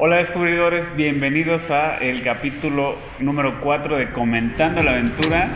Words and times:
Hola 0.00 0.16
descubridores, 0.16 0.94
bienvenidos 0.94 1.70
a 1.72 1.96
el 1.98 2.22
capítulo 2.22 2.96
número 3.18 3.60
4 3.60 3.96
de 3.96 4.10
Comentando 4.12 4.80
la 4.82 4.92
Aventura 4.92 5.48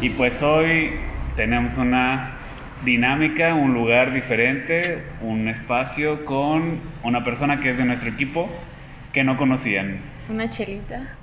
y 0.00 0.10
pues 0.10 0.40
hoy 0.42 0.92
tenemos 1.34 1.76
una 1.78 2.36
dinámica, 2.84 3.54
un 3.54 3.74
lugar 3.74 4.12
diferente, 4.12 5.02
un 5.20 5.48
espacio 5.48 6.24
con 6.24 6.80
una 7.02 7.24
persona 7.24 7.58
que 7.58 7.70
es 7.70 7.76
de 7.76 7.84
nuestro 7.84 8.08
equipo 8.08 8.48
que 9.12 9.24
no 9.24 9.36
conocían 9.36 9.98
Una 10.28 10.48
chelita. 10.48 11.16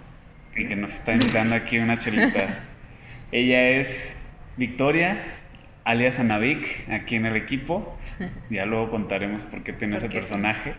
y 0.56 0.68
que 0.68 0.76
nos 0.76 0.94
está 0.94 1.14
invitando 1.14 1.56
aquí 1.56 1.80
una 1.80 1.98
chelita. 1.98 2.60
Ella 3.32 3.70
es 3.70 3.88
Victoria, 4.58 5.18
alias 5.86 6.20
Anavik, 6.20 6.90
aquí 6.90 7.16
en 7.16 7.26
el 7.26 7.38
equipo. 7.38 7.98
Ya 8.50 8.66
luego 8.66 8.90
contaremos 8.92 9.44
por 9.44 9.64
qué 9.64 9.72
tiene 9.72 9.98
ese 9.98 10.10
personaje. 10.10 10.74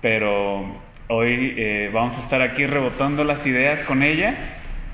Pero 0.00 0.80
hoy 1.12 1.54
eh, 1.58 1.90
vamos 1.92 2.16
a 2.16 2.22
estar 2.22 2.40
aquí 2.40 2.64
rebotando 2.66 3.22
las 3.24 3.46
ideas 3.46 3.84
con 3.84 4.02
ella. 4.02 4.34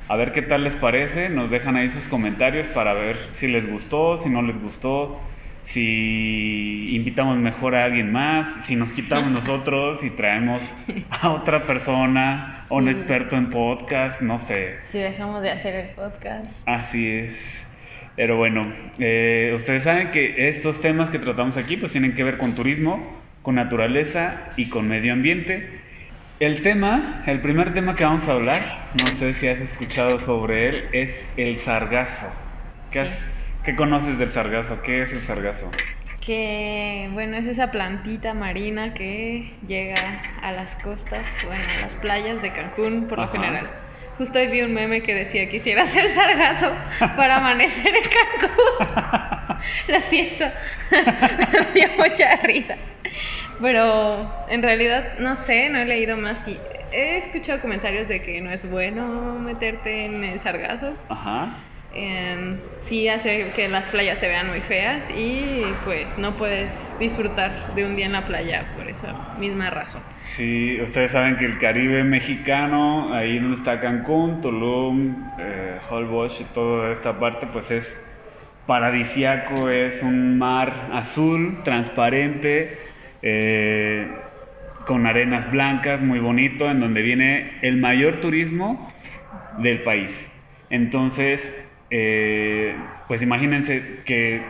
A 0.08 0.16
ver 0.16 0.32
qué 0.32 0.42
tal 0.42 0.64
les 0.64 0.74
parece. 0.74 1.28
Nos 1.28 1.50
dejan 1.50 1.76
ahí 1.76 1.90
sus 1.90 2.08
comentarios 2.08 2.66
para 2.68 2.92
ver 2.92 3.16
si 3.34 3.46
les 3.46 3.70
gustó, 3.70 4.18
si 4.18 4.28
no 4.28 4.42
les 4.42 4.60
gustó, 4.60 5.20
si 5.64 6.94
invitamos 6.94 7.36
mejor 7.38 7.76
a 7.76 7.84
alguien 7.84 8.10
más, 8.10 8.66
si 8.66 8.74
nos 8.74 8.92
quitamos 8.92 9.30
nosotros 9.38 10.02
y 10.02 10.10
traemos 10.10 10.62
a 11.08 11.30
otra 11.30 11.64
persona, 11.66 12.66
un 12.68 12.88
experto 12.88 13.36
en 13.36 13.50
podcast, 13.50 14.20
no 14.20 14.40
sé. 14.40 14.78
Si 14.90 14.98
dejamos 14.98 15.40
de 15.42 15.50
hacer 15.50 15.74
el 15.74 15.90
podcast. 15.90 16.50
Así 16.66 17.08
es. 17.08 17.66
Pero 18.16 18.36
bueno, 18.36 18.72
eh, 18.98 19.52
ustedes 19.54 19.84
saben 19.84 20.10
que 20.10 20.48
estos 20.48 20.80
temas 20.80 21.10
que 21.10 21.20
tratamos 21.20 21.56
aquí 21.56 21.76
pues 21.76 21.92
tienen 21.92 22.16
que 22.16 22.24
ver 22.24 22.38
con 22.38 22.56
turismo, 22.56 23.20
con 23.42 23.54
naturaleza 23.54 24.52
y 24.56 24.68
con 24.68 24.88
medio 24.88 25.12
ambiente. 25.12 25.86
El 26.40 26.62
tema, 26.62 27.22
el 27.26 27.40
primer 27.40 27.74
tema 27.74 27.96
que 27.96 28.04
vamos 28.04 28.28
a 28.28 28.32
hablar, 28.32 28.90
no 29.02 29.08
sé 29.16 29.34
si 29.34 29.48
has 29.48 29.58
escuchado 29.58 30.18
sobre 30.20 30.68
él, 30.68 30.88
es 30.92 31.12
el 31.36 31.56
sargazo. 31.58 32.26
¿Qué, 32.92 33.00
Sí. 33.04 33.08
has- 33.08 33.64
qué 33.64 33.74
conoces 33.74 34.18
del 34.18 34.30
sargazo? 34.30 34.80
¿Qué 34.82 35.02
es 35.02 35.12
el 35.12 35.20
sargazo? 35.20 35.68
Que, 36.24 37.08
bueno, 37.12 37.36
es 37.38 37.46
esa 37.46 37.70
plantita 37.72 38.34
marina 38.34 38.94
que 38.94 39.52
llega 39.66 40.22
a 40.40 40.52
las 40.52 40.76
costas, 40.76 41.26
bueno, 41.44 41.64
a 41.76 41.80
las 41.80 41.94
playas 41.96 42.40
de 42.40 42.52
Cancún 42.52 43.08
por 43.08 43.18
lo 43.18 43.24
Ajá. 43.24 43.32
general. 43.32 43.70
Justo 44.18 44.38
hoy 44.38 44.48
vi 44.48 44.62
un 44.62 44.74
meme 44.74 45.00
que 45.02 45.14
decía 45.14 45.48
quisiera 45.48 45.82
hacer 45.82 46.08
sargazo 46.08 46.72
para 47.16 47.36
amanecer 47.36 47.92
en 47.96 48.02
Cancún. 48.02 49.58
Lo 49.88 50.00
siento, 50.02 50.44
me 50.92 51.72
dio 51.80 51.88
mucha 51.96 52.36
risa. 52.44 52.76
Pero 53.60 54.30
en 54.48 54.62
realidad 54.62 55.18
no 55.18 55.36
sé, 55.36 55.68
no 55.68 55.78
he 55.78 55.84
leído 55.84 56.16
más 56.16 56.46
y 56.46 56.58
he 56.92 57.18
escuchado 57.18 57.60
comentarios 57.60 58.08
de 58.08 58.22
que 58.22 58.40
no 58.40 58.50
es 58.50 58.70
bueno 58.70 59.38
meterte 59.38 60.04
en 60.06 60.24
el 60.24 60.38
sargazo. 60.38 60.94
Ajá. 61.08 61.56
Em, 61.94 62.58
sí 62.80 63.08
hace 63.08 63.50
que 63.56 63.66
las 63.66 63.86
playas 63.86 64.18
se 64.18 64.28
vean 64.28 64.48
muy 64.48 64.60
feas 64.60 65.10
y 65.10 65.64
pues 65.84 66.18
no 66.18 66.36
puedes 66.36 66.70
disfrutar 66.98 67.74
de 67.74 67.86
un 67.86 67.96
día 67.96 68.06
en 68.06 68.12
la 68.12 68.26
playa 68.26 68.66
por 68.76 68.88
esa 68.88 69.34
misma 69.38 69.70
razón. 69.70 70.02
Sí, 70.22 70.78
ustedes 70.82 71.12
saben 71.12 71.36
que 71.38 71.46
el 71.46 71.58
Caribe 71.58 72.04
mexicano, 72.04 73.14
ahí 73.14 73.38
donde 73.38 73.56
está 73.56 73.80
Cancún, 73.80 74.42
Tulum, 74.42 75.30
eh, 75.38 75.78
Holbox 75.88 76.42
y 76.42 76.44
toda 76.44 76.92
esta 76.92 77.18
parte, 77.18 77.46
pues 77.46 77.70
es 77.70 77.96
paradisiaco, 78.66 79.70
es 79.70 80.02
un 80.02 80.36
mar 80.36 80.90
azul, 80.92 81.62
transparente, 81.64 82.78
eh, 83.22 84.08
con 84.86 85.06
arenas 85.06 85.50
blancas, 85.50 86.00
muy 86.00 86.18
bonito, 86.18 86.70
en 86.70 86.80
donde 86.80 87.02
viene 87.02 87.58
el 87.62 87.76
mayor 87.76 88.20
turismo 88.20 88.92
del 89.58 89.82
país. 89.82 90.10
Entonces, 90.70 91.54
eh, 91.90 92.74
pues 93.06 93.22
imagínense 93.22 94.00
que 94.04 94.42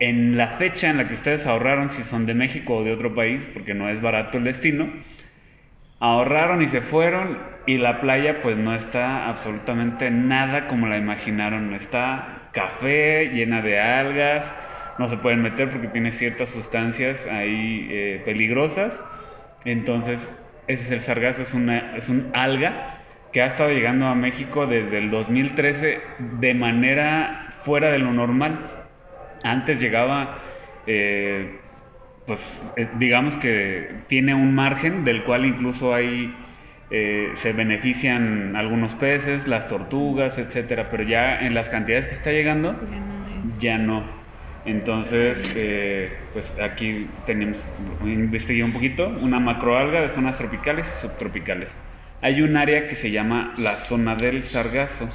en 0.00 0.36
la 0.36 0.48
fecha 0.58 0.90
en 0.90 0.96
la 0.96 1.06
que 1.06 1.14
ustedes 1.14 1.46
ahorraron, 1.46 1.90
si 1.90 2.02
son 2.02 2.26
de 2.26 2.34
México 2.34 2.76
o 2.76 2.84
de 2.84 2.92
otro 2.92 3.14
país, 3.14 3.48
porque 3.52 3.74
no 3.74 3.88
es 3.88 4.00
barato 4.00 4.38
el 4.38 4.44
destino, 4.44 4.88
ahorraron 6.00 6.62
y 6.62 6.68
se 6.68 6.80
fueron 6.80 7.38
y 7.66 7.78
la 7.78 8.00
playa 8.00 8.42
pues 8.42 8.56
no 8.56 8.74
está 8.74 9.28
absolutamente 9.28 10.10
nada 10.10 10.68
como 10.68 10.86
la 10.86 10.98
imaginaron. 10.98 11.72
Está 11.74 12.50
café, 12.52 13.30
llena 13.32 13.62
de 13.62 13.80
algas, 13.80 14.44
no 14.98 15.08
se 15.08 15.16
pueden 15.16 15.42
meter 15.42 15.70
porque 15.70 15.88
tiene 15.88 16.10
ciertas 16.12 16.48
sustancias 16.50 17.26
ahí 17.26 17.88
eh, 17.90 18.22
peligrosas. 18.24 19.02
Entonces, 19.64 20.18
ese 20.66 20.84
es 20.84 20.90
el 20.92 21.00
sargazo, 21.00 21.42
es, 21.42 21.54
una, 21.54 21.96
es 21.96 22.08
un 22.08 22.30
alga 22.34 22.98
que 23.32 23.42
ha 23.42 23.46
estado 23.46 23.70
llegando 23.70 24.06
a 24.06 24.14
México 24.14 24.66
desde 24.66 24.98
el 24.98 25.10
2013 25.10 26.00
de 26.40 26.54
manera 26.54 27.48
fuera 27.64 27.90
de 27.90 27.98
lo 27.98 28.12
normal. 28.12 28.70
Antes 29.42 29.80
llegaba, 29.80 30.38
eh, 30.86 31.58
pues 32.26 32.62
eh, 32.76 32.88
digamos 32.98 33.36
que 33.36 33.88
tiene 34.08 34.34
un 34.34 34.54
margen 34.54 35.04
del 35.04 35.24
cual 35.24 35.44
incluso 35.44 35.94
hay, 35.94 36.34
eh, 36.90 37.32
se 37.34 37.52
benefician 37.52 38.54
algunos 38.56 38.94
peces, 38.94 39.48
las 39.48 39.66
tortugas, 39.68 40.38
etcétera, 40.38 40.88
pero 40.90 41.02
ya 41.02 41.40
en 41.40 41.54
las 41.54 41.68
cantidades 41.68 42.06
que 42.06 42.14
está 42.14 42.30
llegando, 42.30 42.72
Ya 42.90 42.98
no 43.00 43.48
es- 43.48 43.60
ya 43.60 43.78
no. 43.78 44.23
Entonces, 44.64 45.38
eh, 45.54 46.10
pues 46.32 46.54
aquí 46.60 47.08
tenemos, 47.26 47.60
investigué 48.02 48.64
un 48.64 48.72
poquito, 48.72 49.08
una 49.08 49.38
macroalga 49.40 50.00
de 50.00 50.08
zonas 50.08 50.38
tropicales 50.38 50.86
y 50.88 51.00
subtropicales. 51.02 51.70
Hay 52.22 52.40
un 52.40 52.56
área 52.56 52.88
que 52.88 52.94
se 52.96 53.10
llama 53.10 53.52
la 53.58 53.78
zona 53.78 54.16
del 54.16 54.44
sargazo. 54.44 55.08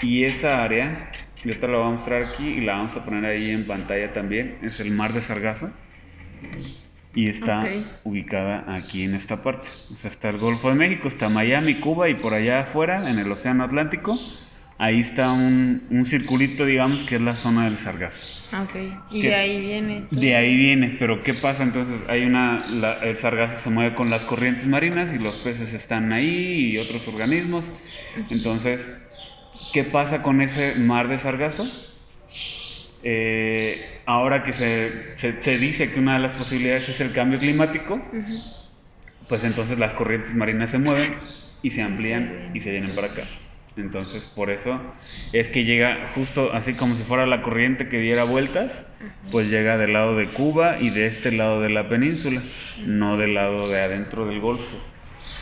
Y 0.00 0.24
esa 0.24 0.64
área, 0.64 1.10
yo 1.44 1.58
te 1.58 1.68
la 1.68 1.78
voy 1.78 1.86
a 1.88 1.90
mostrar 1.90 2.22
aquí 2.22 2.46
y 2.48 2.60
la 2.62 2.76
vamos 2.76 2.96
a 2.96 3.04
poner 3.04 3.24
ahí 3.26 3.50
en 3.50 3.66
pantalla 3.66 4.12
también, 4.12 4.58
es 4.62 4.80
el 4.80 4.90
mar 4.90 5.12
de 5.12 5.20
sargazo. 5.22 5.70
Y 7.14 7.28
está 7.28 7.60
Ok. 7.60 7.86
ubicada 8.04 8.64
aquí 8.68 9.02
en 9.04 9.14
esta 9.14 9.42
parte. 9.42 9.68
O 9.92 9.96
sea, 9.96 10.10
está 10.10 10.28
el 10.28 10.38
Golfo 10.38 10.68
de 10.68 10.74
México, 10.74 11.08
está 11.08 11.28
Miami, 11.30 11.76
Cuba 11.80 12.08
y 12.10 12.14
por 12.14 12.34
allá 12.34 12.60
afuera, 12.60 13.08
en 13.10 13.18
el 13.18 13.30
Océano 13.32 13.64
Atlántico, 13.64 14.18
ahí 14.78 15.00
está 15.00 15.32
un, 15.32 15.82
un 15.90 16.06
circulito, 16.06 16.64
digamos, 16.64 17.04
que 17.04 17.16
es 17.16 17.22
la 17.22 17.34
zona 17.34 17.64
del 17.64 17.78
sargazo. 17.78 18.44
Ah, 18.52 18.62
Ok, 18.62 18.76
y 19.12 19.22
de 19.22 19.34
ahí 19.34 19.60
viene. 19.60 20.04
De 20.10 20.36
ahí 20.36 20.56
viene, 20.56 20.96
pero 20.98 21.22
¿qué 21.22 21.34
pasa? 21.34 21.62
Entonces 21.62 21.96
hay 22.08 22.22
una, 22.22 22.64
la- 22.70 22.98
el 23.00 23.16
sargazo 23.16 23.58
se 23.60 23.70
mueve 23.70 23.94
con 23.94 24.08
las 24.10 24.24
corrientes 24.24 24.66
marinas 24.66 25.12
y 25.12 25.18
los 25.18 25.34
peces 25.36 25.74
están 25.74 26.12
ahí 26.12 26.70
y 26.72 26.78
otros 26.78 27.06
organismos. 27.08 27.64
Entonces, 28.30 28.88
¿qué 29.72 29.82
pasa 29.84 30.22
con 30.22 30.40
ese 30.40 30.74
mar 30.76 31.08
de 31.08 31.18
sargazo? 31.18 31.66
Eh, 33.02 34.00
ahora 34.06 34.42
que 34.42 34.52
se, 34.52 35.16
se- 35.16 35.42
se 35.42 35.58
dice 35.58 35.90
que 35.92 36.00
una 36.00 36.14
de 36.14 36.20
las 36.20 36.32
posibilidades 36.32 36.88
es 36.88 37.00
el 37.00 37.12
cambio 37.12 37.38
climático, 37.38 38.00
pues 39.28 39.44
entonces 39.44 39.78
las 39.78 39.92
corrientes 39.94 40.34
marinas 40.34 40.70
se 40.70 40.78
mueven 40.78 41.14
y 41.62 41.70
se 41.70 41.82
amplían 41.82 42.50
y 42.54 42.60
se 42.60 42.70
vienen 42.70 42.94
para 42.94 43.08
acá. 43.08 43.24
Entonces, 43.76 44.24
por 44.24 44.48
eso 44.48 44.80
es 45.32 45.48
que 45.48 45.64
llega 45.64 46.12
justo 46.14 46.52
así 46.54 46.72
como 46.74 46.96
si 46.96 47.02
fuera 47.02 47.26
la 47.26 47.42
corriente 47.42 47.88
que 47.88 47.98
diera 47.98 48.24
vueltas, 48.24 48.72
pues 49.30 49.50
llega 49.50 49.76
del 49.76 49.92
lado 49.92 50.16
de 50.16 50.28
Cuba 50.28 50.76
y 50.80 50.88
de 50.90 51.06
este 51.06 51.30
lado 51.30 51.60
de 51.60 51.68
la 51.68 51.88
península, 51.88 52.42
no 52.86 53.18
del 53.18 53.34
lado 53.34 53.68
de 53.68 53.80
adentro 53.80 54.26
del 54.26 54.40
Golfo, 54.40 54.78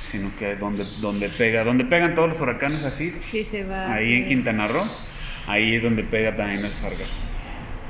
sino 0.09 0.35
que 0.37 0.57
donde, 0.57 0.85
donde 1.01 1.29
pega, 1.29 1.63
donde 1.63 1.85
pegan 1.85 2.17
todos 2.17 2.31
los 2.31 2.41
huracanes 2.41 2.85
así, 2.85 3.13
Sí, 3.13 3.45
se 3.45 3.65
va 3.65 3.93
ahí 3.95 4.15
en. 4.15 4.27
Quintana 4.27 4.67
Roo, 4.67 4.85
ahí 5.47 5.77
es 5.77 5.83
donde 5.85 6.03
pega 6.03 6.35
también 6.35 6.65
el 6.65 6.73
sargazo. 6.73 7.27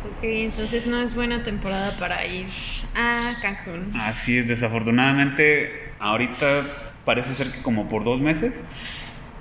Ok, 0.04 0.24
entonces 0.24 0.86
no 0.86 1.00
es 1.00 1.14
buena 1.14 1.42
temporada 1.42 1.96
para 1.96 2.26
ir 2.26 2.48
a 2.94 3.36
Cancún. 3.40 3.96
Así 3.98 4.36
es, 4.36 4.46
desafortunadamente, 4.46 5.92
ahorita 5.98 6.92
parece 7.06 7.32
ser 7.32 7.50
que 7.50 7.62
como 7.62 7.88
por 7.88 8.04
dos 8.04 8.20
meses, 8.20 8.54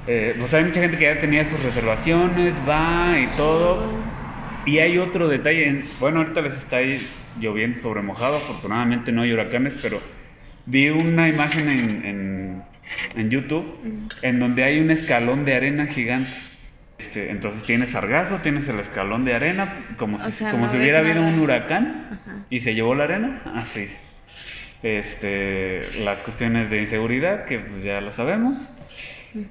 eh, 0.07 0.35
pues 0.37 0.53
hay 0.53 0.63
mucha 0.65 0.81
gente 0.81 0.97
que 0.97 1.05
ya 1.05 1.19
tenía 1.19 1.45
sus 1.45 1.61
reservaciones, 1.63 2.55
va 2.67 3.17
y 3.19 3.27
todo. 3.37 3.91
Y 4.65 4.79
hay 4.79 4.97
otro 4.97 5.27
detalle, 5.27 5.67
en- 5.67 5.85
bueno, 5.99 6.19
ahorita 6.19 6.41
les 6.41 6.53
está 6.53 6.77
ahí 6.77 7.07
lloviendo 7.39 7.79
sobre 7.79 8.01
mojado, 8.01 8.37
afortunadamente 8.37 9.11
no 9.11 9.21
hay 9.23 9.33
huracanes, 9.33 9.75
pero 9.81 9.99
vi 10.65 10.89
una 10.89 11.27
imagen 11.27 11.69
en, 11.69 12.05
en- 12.05 12.63
en 13.15 13.29
YouTube 13.29 13.65
en 14.21 14.39
donde 14.39 14.63
hay 14.63 14.79
un 14.79 14.91
escalón 14.91 15.45
de 15.45 15.55
arena 15.55 15.87
gigante. 15.87 16.31
Este, 16.99 17.31
entonces 17.31 17.63
tienes 17.63 17.89
sargazo, 17.89 18.37
tienes 18.43 18.67
el 18.69 18.79
escalón 18.79 19.25
de 19.25 19.33
arena, 19.33 19.73
como 19.97 20.17
si, 20.19 20.27
O 20.27 20.31
sea, 20.31 20.51
como 20.51 20.65
no 20.67 20.71
si 20.71 20.77
hubiera 20.77 20.99
habido 20.99 21.21
nada. 21.21 21.33
un 21.33 21.39
huracán 21.39 22.19
Ajá. 22.21 22.45
y 22.49 22.59
se 22.61 22.73
llevó 22.75 22.95
la 22.95 23.05
arena, 23.05 23.41
así. 23.55 23.87
Este, 24.83 25.87
las 25.99 26.23
cuestiones 26.23 26.69
de 26.69 26.81
inseguridad, 26.81 27.45
que 27.45 27.59
pues 27.59 27.83
ya 27.83 27.99
lo 28.01 28.11
sabemos. 28.11 28.55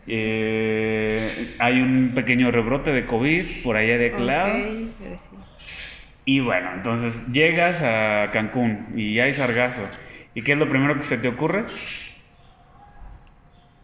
Eh, 0.06 1.54
hay 1.58 1.80
un 1.80 2.12
pequeño 2.14 2.50
rebrote 2.50 2.92
de 2.92 3.06
COVID 3.06 3.62
por 3.64 3.76
allá 3.76 3.98
de 3.98 4.06
aquel 4.06 4.26
lado. 4.26 4.54
Ok, 4.56 4.88
pero 5.02 5.18
sí. 5.18 5.36
Y 6.24 6.40
bueno, 6.40 6.70
entonces 6.74 7.14
llegas 7.32 7.80
a 7.82 8.30
Cancún 8.32 8.88
y 8.96 9.18
hay 9.18 9.34
sargazo. 9.34 9.82
¿Y 10.34 10.42
qué 10.42 10.52
es 10.52 10.58
lo 10.58 10.68
primero 10.68 10.96
que 10.96 11.02
se 11.02 11.18
te 11.18 11.28
ocurre? 11.28 11.64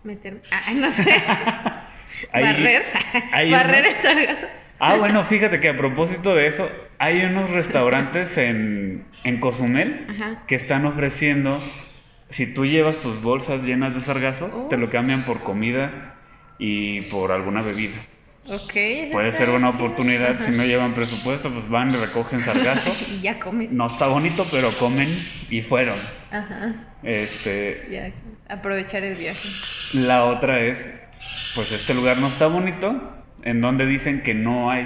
Meter. 0.04 0.40
Ah, 0.50 0.72
no 0.74 0.90
sé. 0.90 1.02
Barrer. 2.32 2.82
Barrer 3.50 3.84
unos- 3.86 3.96
el 3.96 3.96
sargazo. 4.02 4.46
Ah, 4.80 4.94
bueno, 4.94 5.24
fíjate 5.24 5.58
que 5.58 5.70
a 5.70 5.76
propósito 5.76 6.36
de 6.36 6.46
eso, 6.46 6.70
hay 6.98 7.24
unos 7.24 7.50
restaurantes 7.50 8.38
en, 8.38 9.04
en 9.24 9.40
Cozumel 9.40 10.06
Ajá. 10.08 10.44
que 10.46 10.54
están 10.54 10.86
ofreciendo, 10.86 11.60
si 12.30 12.46
tú 12.46 12.66
llevas 12.66 12.96
tus 12.98 13.20
bolsas 13.22 13.62
llenas 13.64 13.94
de 13.94 14.00
sargazo, 14.00 14.50
Oh. 14.54 14.68
te 14.68 14.76
lo 14.76 14.90
cambian 14.90 15.24
por 15.24 15.40
comida 15.40 16.14
y 16.58 17.02
por 17.02 17.32
alguna 17.32 17.62
bebida. 17.62 17.96
Ok. 18.50 18.72
eso 18.76 19.12
Puede 19.12 19.32
ser 19.32 19.50
una 19.50 19.68
oportunidad, 19.70 20.32
Ajá. 20.36 20.46
si 20.46 20.56
no 20.56 20.64
llevan 20.66 20.94
presupuesto, 20.94 21.50
pues 21.50 21.68
van 21.68 21.90
y 21.90 21.96
recogen 21.96 22.40
sargazo. 22.40 22.90
Y 23.10 23.20
ya 23.20 23.38
comes. 23.38 23.70
No 23.70 23.86
está 23.86 24.06
bonito, 24.06 24.46
pero 24.50 24.70
comen 24.78 25.08
y 25.50 25.60
fueron. 25.62 25.98
Ajá. 26.30 26.74
Este, 27.02 27.86
Ya. 27.90 28.10
Aprovechar 28.54 29.04
el 29.04 29.14
viaje. 29.16 29.46
la 29.92 30.24
otra 30.24 30.60
es, 30.60 30.78
pues 31.54 31.70
este 31.72 31.92
lugar 31.92 32.16
no 32.18 32.28
está 32.28 32.46
bonito, 32.46 33.14
en 33.42 33.60
donde 33.60 33.84
dicen 33.86 34.22
que 34.22 34.32
no 34.34 34.70
hay. 34.70 34.84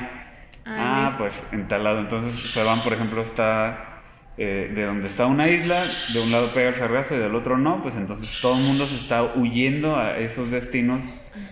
Ah, 0.64 1.10
Ah, 1.12 1.14
pues 1.18 1.40
en 1.52 1.66
tal 1.68 1.84
lado. 1.84 2.00
Entonces 2.00 2.50
se 2.52 2.62
van, 2.62 2.82
por 2.82 2.92
ejemplo, 2.92 3.22
está 3.22 3.91
eh, 4.38 4.70
de 4.74 4.84
donde 4.84 5.08
está 5.08 5.26
una 5.26 5.48
isla, 5.48 5.86
de 6.12 6.20
un 6.20 6.32
lado 6.32 6.52
pega 6.54 6.70
el 6.70 6.74
sargazo 6.74 7.14
y 7.14 7.18
del 7.18 7.34
otro 7.34 7.58
no, 7.58 7.82
pues 7.82 7.96
entonces 7.96 8.38
todo 8.40 8.56
el 8.56 8.64
mundo 8.64 8.86
se 8.86 8.96
está 8.96 9.22
huyendo 9.22 9.96
a 9.96 10.18
esos 10.18 10.50
destinos 10.50 11.02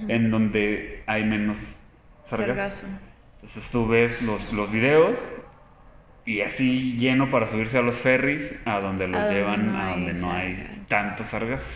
en 0.08 0.30
donde 0.30 1.02
hay 1.06 1.24
menos 1.24 1.58
sargazo. 2.24 2.54
Sargazo. 2.54 2.86
Entonces 3.36 3.70
tú 3.70 3.86
ves 3.86 4.20
los, 4.22 4.52
los 4.52 4.70
videos 4.70 5.18
y 6.24 6.42
así 6.42 6.96
lleno 6.98 7.30
para 7.30 7.46
subirse 7.46 7.78
a 7.78 7.82
los 7.82 7.96
ferries 7.96 8.54
a 8.64 8.80
donde 8.80 9.08
los 9.08 9.20
A 9.20 9.32
llevan 9.32 9.72
no 9.72 9.78
a 9.78 9.90
donde 9.90 10.14
no 10.14 10.32
hay 10.32 10.82
tanto 10.88 11.24
sargazo. 11.24 11.74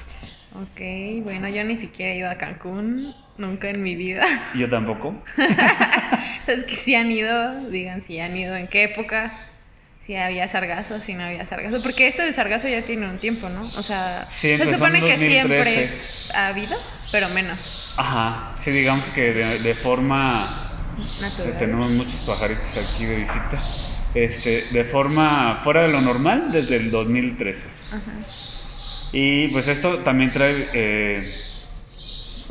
Ok, 0.55 0.81
bueno, 1.25 1.49
yo 1.49 1.65
ni 1.65 1.77
siquiera 1.77 2.13
he 2.13 2.19
ido 2.19 2.31
a 2.31 2.37
Cancún, 2.37 3.13
nunca 3.39 3.71
en 3.71 3.83
mi 3.83 3.97
vida. 3.97 4.25
Yo 4.55 4.71
tampoco. 4.71 5.15
Es 6.47 6.63
que 6.65 6.77
si 6.77 6.95
han 6.95 7.11
ido, 7.11 7.71
digan 7.71 8.03
si 8.03 8.21
han 8.21 8.37
ido, 8.37 8.55
en 8.55 8.69
qué 8.69 8.85
época, 8.85 9.33
si 10.07 10.17
había 10.17 10.49
sargazo, 10.49 11.01
si 11.01 11.15
no 11.15 11.25
había 11.25 11.47
sargazo. 11.47 11.83
Porque 11.83 12.07
esto 12.09 12.23
del 12.23 12.35
sargazo 12.35 12.69
ya 12.69 12.83
tiene 12.83 13.09
un 13.09 13.19
tiempo, 13.19 13.49
¿no? 13.49 13.63
O 13.63 13.83
sea, 13.83 14.29
Sí, 14.39 14.57
se 14.57 14.71
supone 14.73 15.01
que 15.01 15.13
2013. 15.13 15.29
siempre 15.29 15.91
ha 16.35 16.47
habido, 16.49 16.77
pero 17.13 17.29
menos 17.31 17.95
Ajá, 17.97 18.57
sí, 18.63 18.71
digamos 18.71 19.05
que 19.15 19.33
de, 19.33 19.59
de 19.61 19.75
forma 19.75 20.47
natural. 21.21 21.59
Tenemos 21.59 21.91
muchos 21.91 22.21
pajaritos 22.27 22.95
aquí 22.95 23.07
de 23.07 23.17
visita. 23.17 23.59
Este, 24.15 24.67
de 24.71 24.85
forma 24.85 25.61
fuera 25.65 25.83
de 25.83 25.89
lo 25.89 26.01
normal 26.01 26.53
desde 26.53 26.77
el 26.77 26.91
2013. 26.91 27.59
Ajá. 27.89 28.01
Y 29.13 29.49
pues 29.49 29.67
esto 29.69 29.99
también 30.01 30.31
trae, 30.31 30.69
eh, 30.73 31.23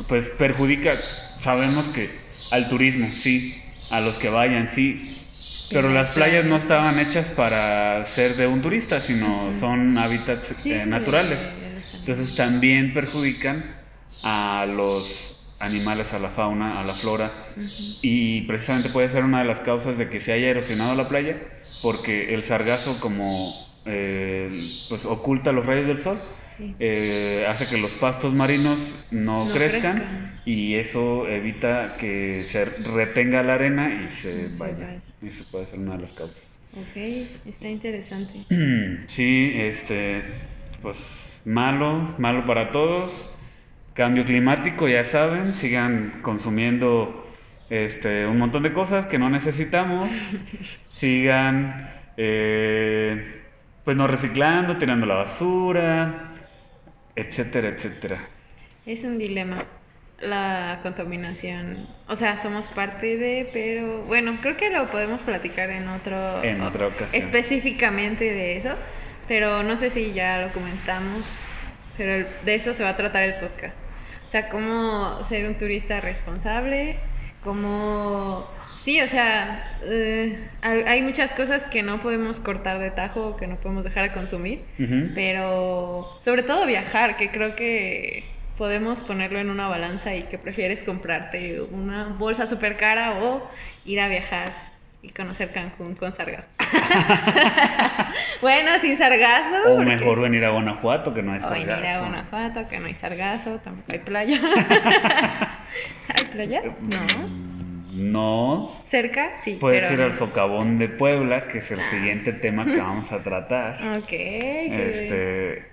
pues 0.08 0.28
perjudica, 0.30 0.94
sabemos 1.42 1.86
que 1.88 2.10
al 2.52 2.68
turismo, 2.68 3.06
sí, 3.06 3.62
a 3.90 4.00
los 4.00 4.16
que 4.16 4.28
vayan, 4.28 4.68
sí. 4.74 5.23
Pero 5.74 5.90
las 5.92 6.10
playas 6.10 6.44
no 6.44 6.56
estaban 6.56 6.98
hechas 7.00 7.26
para 7.30 8.06
ser 8.06 8.36
de 8.36 8.46
un 8.46 8.62
turista, 8.62 9.00
sino 9.00 9.52
son 9.58 9.98
hábitats 9.98 10.46
Sí, 10.56 10.70
eh, 10.70 10.78
de- 10.78 10.86
naturales. 10.86 11.38
Entonces 11.98 12.36
también 12.36 12.94
perjudican 12.94 13.64
a 14.22 14.66
los 14.68 15.36
animales, 15.58 16.12
a 16.12 16.20
la 16.20 16.30
fauna, 16.30 16.80
a 16.80 16.84
la 16.84 16.92
flora. 16.92 17.32
Y 18.02 18.42
precisamente 18.42 18.88
puede 18.90 19.08
ser 19.08 19.24
una 19.24 19.40
de 19.40 19.46
las 19.46 19.60
causas 19.60 19.98
de 19.98 20.08
que 20.08 20.20
se 20.20 20.32
haya 20.32 20.48
erosionado 20.48 20.94
la 20.94 21.08
playa, 21.08 21.36
porque 21.82 22.32
el 22.34 22.44
sargazo 22.44 23.00
como 23.00 23.52
eh, 23.84 24.48
pues 24.88 25.04
oculta 25.04 25.50
los 25.52 25.66
rayos 25.66 25.86
del 25.88 25.98
sol, 26.02 26.20
Sí. 26.56 26.74
eh, 26.78 27.44
hace 27.48 27.68
que 27.68 27.80
los 27.80 27.90
pastos 27.92 28.32
marinos 28.34 28.78
no, 29.10 29.44
No 29.44 29.52
crezcan, 29.52 29.96
crezcan. 29.96 30.40
y 30.44 30.74
eso 30.76 31.26
evita 31.28 31.96
que 31.98 32.44
se 32.48 32.64
retenga 32.64 33.42
la 33.42 33.54
arena 33.54 33.88
y 34.04 34.08
se 34.14 34.48
vaya. 34.58 34.74
vaya. 34.86 35.02
Eso 35.22 35.44
puede 35.50 35.66
ser 35.66 35.78
una 35.80 35.96
de 35.96 36.02
las 36.02 36.12
causas. 36.12 36.42
Ok, 36.76 36.96
está 37.46 37.68
interesante. 37.68 38.44
Sí, 39.08 39.52
este, 39.56 40.22
pues 40.82 41.40
malo, 41.44 42.14
malo 42.18 42.46
para 42.46 42.70
todos. 42.70 43.30
Cambio 43.94 44.24
climático, 44.24 44.88
ya 44.88 45.04
saben, 45.04 45.54
sigan 45.54 46.20
consumiendo 46.22 47.26
este, 47.70 48.26
un 48.26 48.38
montón 48.38 48.62
de 48.64 48.72
cosas 48.72 49.06
que 49.06 49.18
no 49.18 49.30
necesitamos. 49.30 50.10
sigan, 50.84 51.90
eh, 52.16 53.42
pues 53.84 53.96
no 53.96 54.06
reciclando, 54.06 54.76
tirando 54.78 55.06
la 55.06 55.14
basura, 55.16 56.32
etcétera, 57.16 57.68
etcétera. 57.68 58.28
Es 58.86 59.04
un 59.04 59.18
dilema 59.18 59.64
la 60.20 60.80
contaminación. 60.82 61.86
O 62.08 62.16
sea, 62.16 62.36
somos 62.36 62.68
parte 62.68 63.16
de, 63.16 63.48
pero 63.52 64.02
bueno, 64.04 64.38
creo 64.40 64.56
que 64.56 64.70
lo 64.70 64.90
podemos 64.90 65.22
platicar 65.22 65.70
en 65.70 65.88
otro 65.88 66.42
En 66.42 66.60
otra 66.60 66.88
ocasión. 66.88 67.22
específicamente 67.22 68.24
de 68.24 68.56
eso, 68.56 68.74
pero 69.28 69.62
no 69.62 69.76
sé 69.76 69.90
si 69.90 70.12
ya 70.12 70.40
lo 70.40 70.52
comentamos, 70.52 71.50
pero 71.96 72.26
de 72.44 72.54
eso 72.54 72.74
se 72.74 72.82
va 72.82 72.90
a 72.90 72.96
tratar 72.96 73.24
el 73.24 73.34
podcast. 73.34 73.80
O 74.26 74.30
sea, 74.30 74.48
cómo 74.48 75.22
ser 75.24 75.46
un 75.46 75.56
turista 75.56 76.00
responsable, 76.00 76.96
cómo 77.44 78.48
sí, 78.78 79.00
o 79.00 79.06
sea, 79.06 79.78
eh, 79.82 80.48
hay 80.62 81.02
muchas 81.02 81.32
cosas 81.34 81.66
que 81.66 81.82
no 81.82 82.02
podemos 82.02 82.40
cortar 82.40 82.80
de 82.80 82.90
tajo, 82.90 83.28
o 83.28 83.36
que 83.36 83.46
no 83.46 83.56
podemos 83.56 83.84
dejar 83.84 84.08
de 84.08 84.14
consumir. 84.14 84.62
Pero 85.14 86.18
sobre 86.20 86.42
todo 86.42 86.66
viajar, 86.66 87.16
que 87.16 87.30
creo 87.30 87.54
que 87.54 88.24
podemos 88.58 89.00
ponerlo 89.00 89.38
en 89.38 89.50
una 89.50 89.68
balanza 89.68 90.14
y 90.14 90.22
que 90.24 90.38
prefieres 90.38 90.82
comprarte 90.82 91.60
una 91.60 92.08
bolsa 92.08 92.46
súper 92.46 92.76
cara 92.76 93.22
o 93.22 93.42
ir 93.84 94.00
a 94.00 94.08
viajar 94.08 94.73
y 95.04 95.10
conocer 95.10 95.52
Cancún 95.52 95.94
con 95.94 96.14
sargazo. 96.14 96.48
bueno, 98.40 98.70
sin 98.80 98.96
sargazo. 98.96 99.56
O 99.72 99.76
porque- 99.76 99.84
mejor 99.90 100.20
venir 100.20 100.44
a 100.44 100.50
Guanajuato 100.50 101.12
que 101.14 101.22
no 101.22 101.32
hay 101.32 101.40
o 101.42 101.50
venir 101.50 101.70
a 101.70 101.74
sargazo. 101.76 102.00
Guanajuato, 102.06 102.68
que 102.68 102.78
no 102.80 102.86
hay 102.86 102.94
sargazo, 102.94 103.58
tampoco 103.58 103.92
hay 103.92 103.98
playa. 103.98 104.40
¿Hay 106.14 106.24
playa? 106.32 106.62
No. 106.80 107.44
No, 107.96 108.72
¿Cerca? 108.86 109.38
Sí. 109.38 109.56
puedes 109.60 109.84
pero 109.84 109.94
ir 109.94 110.00
al 110.02 110.14
socavón 110.14 110.78
de 110.78 110.88
Puebla, 110.88 111.46
que 111.46 111.58
es 111.58 111.70
el 111.70 111.78
Ah, 111.78 111.90
siguiente 111.90 112.32
tema 112.32 112.64
que 112.64 112.76
vamos 112.76 113.12
a 113.12 113.22
tratar. 113.22 113.78
Ok. 113.98 114.08
Este, 114.10 115.64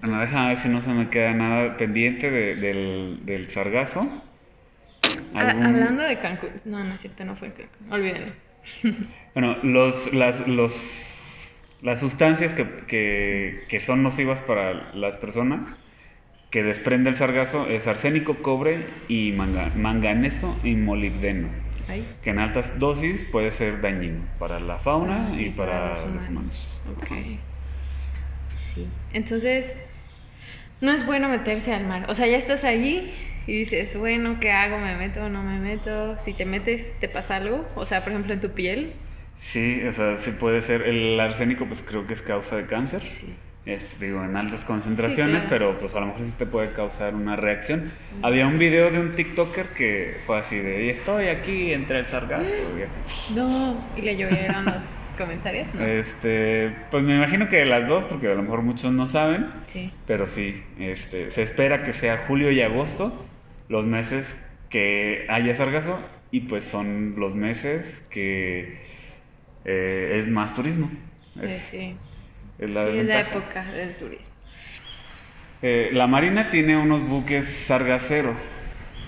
bueno, 0.00 0.20
déjame 0.20 0.48
ver 0.48 0.58
si 0.58 0.68
no 0.68 0.82
se 0.82 0.90
me 0.90 1.08
queda 1.08 1.32
nada 1.32 1.76
pendiente 1.78 2.30
de- 2.30 2.56
del, 2.56 3.20
del 3.24 3.48
sargazo. 3.48 4.06
Ah, 5.34 5.40
Algún- 5.50 5.64
hablando 5.64 6.02
de 6.02 6.18
Cancún. 6.18 6.50
No, 6.66 6.84
no 6.84 6.94
es 6.94 7.00
cierto, 7.00 7.24
no 7.24 7.34
fue 7.34 7.48
en 7.48 7.54
Cancún. 7.54 7.92
Olvídenlo. 7.92 8.32
Bueno, 9.34 9.56
los, 9.62 10.12
las, 10.12 10.46
los, 10.46 10.72
las 11.82 12.00
sustancias 12.00 12.52
que, 12.52 12.66
que, 12.86 13.64
que 13.68 13.80
son 13.80 14.02
nocivas 14.02 14.40
para 14.42 14.94
las 14.94 15.16
personas 15.16 15.68
que 16.50 16.62
desprende 16.62 17.10
el 17.10 17.16
sargazo 17.16 17.66
es 17.68 17.86
arsénico, 17.88 18.42
cobre 18.42 18.86
y 19.08 19.32
manga- 19.32 19.72
manganeso 19.74 20.56
y 20.62 20.76
molibdeno, 20.76 21.48
Ay. 21.88 22.06
que 22.22 22.30
en 22.30 22.38
altas 22.38 22.78
dosis 22.78 23.24
puede 23.24 23.50
ser 23.50 23.80
dañino 23.80 24.24
para 24.38 24.60
la 24.60 24.78
fauna 24.78 25.30
Ah, 25.32 25.40
y, 25.40 25.50
para, 25.50 26.06
los 26.06 26.28
humanos. 26.28 26.64
Ok. 26.96 27.08
Sí. 28.58 28.86
Entonces, 29.12 29.74
no 30.80 30.92
es 30.92 31.04
bueno 31.06 31.28
meterse 31.28 31.72
al 31.72 31.86
mar. 31.86 32.06
O 32.08 32.14
sea, 32.14 32.26
ya 32.26 32.36
estás 32.36 32.64
allí 32.64 33.12
y 33.46 33.58
dices, 33.58 33.96
bueno, 33.96 34.38
¿qué 34.40 34.50
hago? 34.50 34.78
¿Me 34.78 34.96
meto 34.96 35.24
o 35.24 35.28
no 35.28 35.42
me 35.42 35.58
meto? 35.58 36.16
Si 36.18 36.32
te 36.32 36.44
metes, 36.44 36.92
¿te 37.00 37.08
pasa 37.08 37.36
algo? 37.36 37.66
O 37.74 37.84
sea, 37.86 38.02
por 38.02 38.12
ejemplo, 38.12 38.32
en 38.32 38.40
tu 38.40 38.50
piel. 38.50 38.92
Sí, 39.36 39.82
o 39.86 39.92
sea, 39.92 40.16
sí 40.16 40.30
puede 40.32 40.62
ser. 40.62 40.82
El 40.82 41.18
arsénico, 41.20 41.66
pues 41.66 41.82
creo 41.82 42.06
que 42.06 42.14
es 42.14 42.22
causa 42.22 42.56
de 42.56 42.66
cáncer. 42.66 43.02
Sí. 43.02 43.34
Este, 43.66 44.04
digo, 44.04 44.22
en 44.22 44.36
altas 44.36 44.62
concentraciones, 44.66 45.44
claro. 45.44 45.48
pero 45.48 45.78
pues 45.78 45.94
a 45.94 46.00
lo 46.00 46.06
mejor 46.08 46.20
sí 46.20 46.34
te 46.36 46.44
puede 46.44 46.72
causar 46.72 47.14
una 47.14 47.34
reacción. 47.34 47.92
Había 48.22 48.46
un 48.46 48.58
video 48.58 48.90
de 48.90 49.00
un 49.00 49.14
TikToker 49.16 49.68
que 49.68 50.18
fue 50.26 50.38
así 50.38 50.58
de, 50.58 50.84
"Y 50.84 50.90
estoy 50.90 51.28
aquí 51.28 51.72
entre 51.72 52.00
el 52.00 52.06
sargazo 52.08 52.44
y 52.78 52.82
así. 52.82 53.32
No. 53.34 53.82
Y 53.96 54.02
le 54.02 54.18
llovieron 54.18 54.66
los 54.66 55.14
comentarios, 55.18 55.74
¿no? 55.74 55.82
Este, 55.82 56.74
pues 56.90 57.02
me 57.04 57.16
imagino 57.16 57.48
que 57.48 57.64
las 57.64 57.88
dos, 57.88 58.04
porque 58.04 58.28
a 58.28 58.34
lo 58.34 58.42
mejor 58.42 58.60
muchos 58.60 58.92
no 58.92 59.06
saben, 59.06 59.46
Sí. 59.64 59.90
pero 60.06 60.26
sí, 60.26 60.62
este, 60.78 61.30
se 61.30 61.42
espera 61.42 61.82
que 61.84 61.94
sea 61.94 62.24
julio 62.28 62.50
y 62.50 62.60
agosto 62.60 63.24
los 63.68 63.84
meses 63.84 64.26
que 64.70 65.26
haya 65.28 65.54
sargazo 65.56 65.98
y 66.30 66.40
pues 66.40 66.64
son 66.64 67.14
los 67.16 67.34
meses 67.34 67.84
que 68.10 68.78
eh, 69.64 70.20
es 70.20 70.28
más 70.28 70.54
turismo. 70.54 70.90
Es- 71.40 71.62
sí. 71.64 71.96
es 72.58 72.70
la 72.70 72.90
Sí, 72.90 72.98
es 72.98 73.06
la 73.06 73.20
época 73.20 73.64
del 73.72 73.96
turismo. 73.96 74.26
Eh, 75.62 75.90
la 75.92 76.06
Marina 76.06 76.50
tiene 76.50 76.76
unos 76.76 77.08
buques 77.08 77.46
sargaceros. 77.66 78.38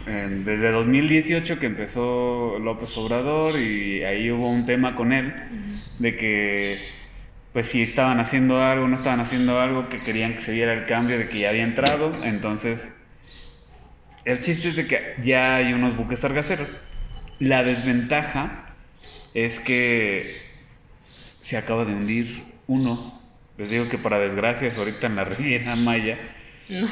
Eh, 0.07 0.43
desde 0.45 0.71
2018 0.71 1.59
que 1.59 1.67
empezó 1.67 2.59
López 2.61 2.97
Obrador 2.97 3.59
y 3.59 4.05
ahí 4.05 4.31
hubo 4.31 4.49
un 4.49 4.65
tema 4.65 4.95
con 4.95 5.13
él 5.13 5.35
de 5.99 6.17
que 6.17 6.79
pues 7.53 7.67
si 7.67 7.83
estaban 7.83 8.21
haciendo 8.21 8.63
algo, 8.63 8.87
no 8.87 8.95
estaban 8.97 9.19
haciendo 9.21 9.59
algo, 9.61 9.89
que 9.89 9.99
querían 9.99 10.35
que 10.35 10.41
se 10.43 10.53
viera 10.53 10.75
el 10.75 10.87
cambio 10.87 11.19
de 11.19 11.29
que 11.29 11.41
ya 11.41 11.49
había 11.49 11.65
entrado, 11.65 12.13
entonces 12.23 12.87
el 14.27 14.41
chiste 14.43 14.69
es 14.69 14.77
de 14.77 14.87
que 14.87 15.15
ya 15.23 15.57
hay 15.57 15.73
unos 15.73 15.97
buques 15.97 16.19
sargaceros. 16.19 16.69
La 17.39 17.63
desventaja 17.63 18.75
es 19.35 19.61
que 19.61 20.35
se 21.43 21.57
acaba 21.57 21.85
de 21.85 21.95
hundir 21.95 22.43
uno. 22.67 23.23
Les 23.57 23.71
digo 23.71 23.89
que 23.89 23.99
para 23.99 24.19
desgracias 24.19 24.77
ahorita 24.77 25.07
en 25.07 25.17
la 25.17 25.25
Riviera 25.25 25.77
Maya 25.77 26.19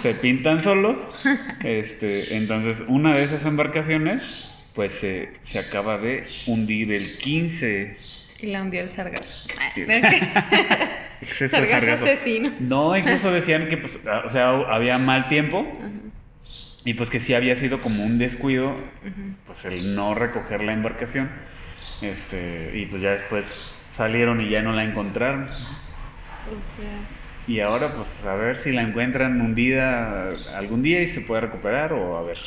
se 0.00 0.14
pintan 0.14 0.60
solos. 0.60 1.26
Este, 1.64 2.36
entonces 2.36 2.82
una 2.86 3.14
de 3.16 3.24
esas 3.24 3.44
embarcaciones 3.44 4.50
pues 4.74 4.92
se, 4.92 5.30
se 5.42 5.58
acaba 5.58 5.98
de 5.98 6.24
hundir 6.46 6.92
el 6.92 7.18
15. 7.18 7.96
Y 8.40 8.46
la 8.46 8.62
hundió 8.62 8.80
el 8.80 8.90
sargazo. 8.90 9.48
Sargazo 11.50 12.04
asesino. 12.04 12.52
No, 12.60 12.96
incluso 12.96 13.32
decían 13.32 13.68
que 13.68 13.76
pues, 13.76 13.98
o 14.24 14.28
sea, 14.28 14.50
había 14.50 14.98
mal 14.98 15.28
tiempo 15.28 15.60
Ujú, 15.60 16.12
y 16.84 16.94
pues 16.94 17.10
que 17.10 17.20
sí 17.20 17.34
había 17.34 17.56
sido 17.56 17.80
como 17.80 18.04
un 18.04 18.18
descuido 18.18 18.76
pues 19.46 19.64
el 19.64 19.94
no 19.94 20.14
recoger 20.14 20.62
la 20.62 20.72
embarcación. 20.72 21.30
Este, 22.02 22.72
y 22.74 22.86
pues 22.86 23.02
ya 23.02 23.10
después 23.12 23.72
salieron 23.96 24.40
y 24.40 24.48
ya 24.48 24.62
no 24.62 24.72
la 24.72 24.84
encontraron. 24.84 25.44
O 25.44 26.62
sea, 26.62 26.90
Y 27.46 27.60
ahora 27.60 27.92
pues 27.94 28.24
a 28.24 28.34
ver 28.34 28.56
si 28.58 28.72
la 28.72 28.82
encuentran 28.82 29.40
hundida 29.40 30.28
algún 30.56 30.82
día 30.82 31.00
y 31.02 31.08
se 31.08 31.20
puede 31.20 31.42
recuperar 31.42 31.92
o 31.92 32.16
a 32.18 32.22
ver. 32.22 32.38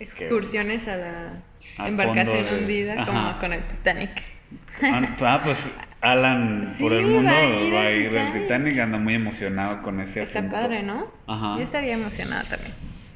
excursiones 0.00 0.86
a 0.88 0.96
la 0.96 1.86
embarcación 1.86 2.44
de- 2.44 2.58
hundida 2.58 2.94
Ajá. 3.02 3.06
como 3.06 3.38
con 3.38 3.52
el 3.52 3.62
Titanic. 3.64 4.10
Ah, 5.20 5.40
pues 5.44 5.58
Alan 6.02 6.66
Sí, 6.76 6.82
por 6.82 6.92
el 6.92 7.06
mundo 7.06 7.30
va 7.32 7.38
a 7.38 7.44
ir 7.44 7.74
va 7.74 7.82
a 7.82 7.86
al 7.86 7.94
ir 7.96 8.06
al 8.18 8.26
Titanic. 8.32 8.42
Titanic, 8.42 8.78
anda 8.80 8.98
muy 8.98 9.14
emocionado 9.14 9.82
con 9.82 10.00
ese 10.00 10.22
Está 10.22 10.40
asunto. 10.40 10.56
padre, 10.56 10.82
¿no? 10.82 11.10
Ajá. 11.26 11.56
Yo 11.56 11.62
estaría 11.62 11.94
emocionada 11.94 12.44
también. 12.44 12.72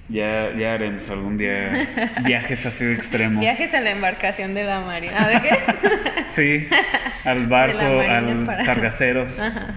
Ya, 0.08 0.52
ya 0.56 0.74
haremos 0.74 1.08
algún 1.10 1.36
día 1.36 1.88
viajes 2.24 2.64
así 2.64 2.84
de 2.84 2.94
extremos. 2.94 3.40
Viajes 3.40 3.74
a 3.74 3.80
la 3.80 3.90
embarcación 3.90 4.54
de 4.54 4.64
la 4.64 4.80
marina. 4.80 5.26
¿De 5.28 5.40
qué? 5.42 5.56
Sí, 6.36 6.68
al 7.24 7.46
barco, 7.46 7.78
al 7.78 8.44
para- 8.44 8.64
sargacero. 8.64 9.26
Ajá. 9.40 9.74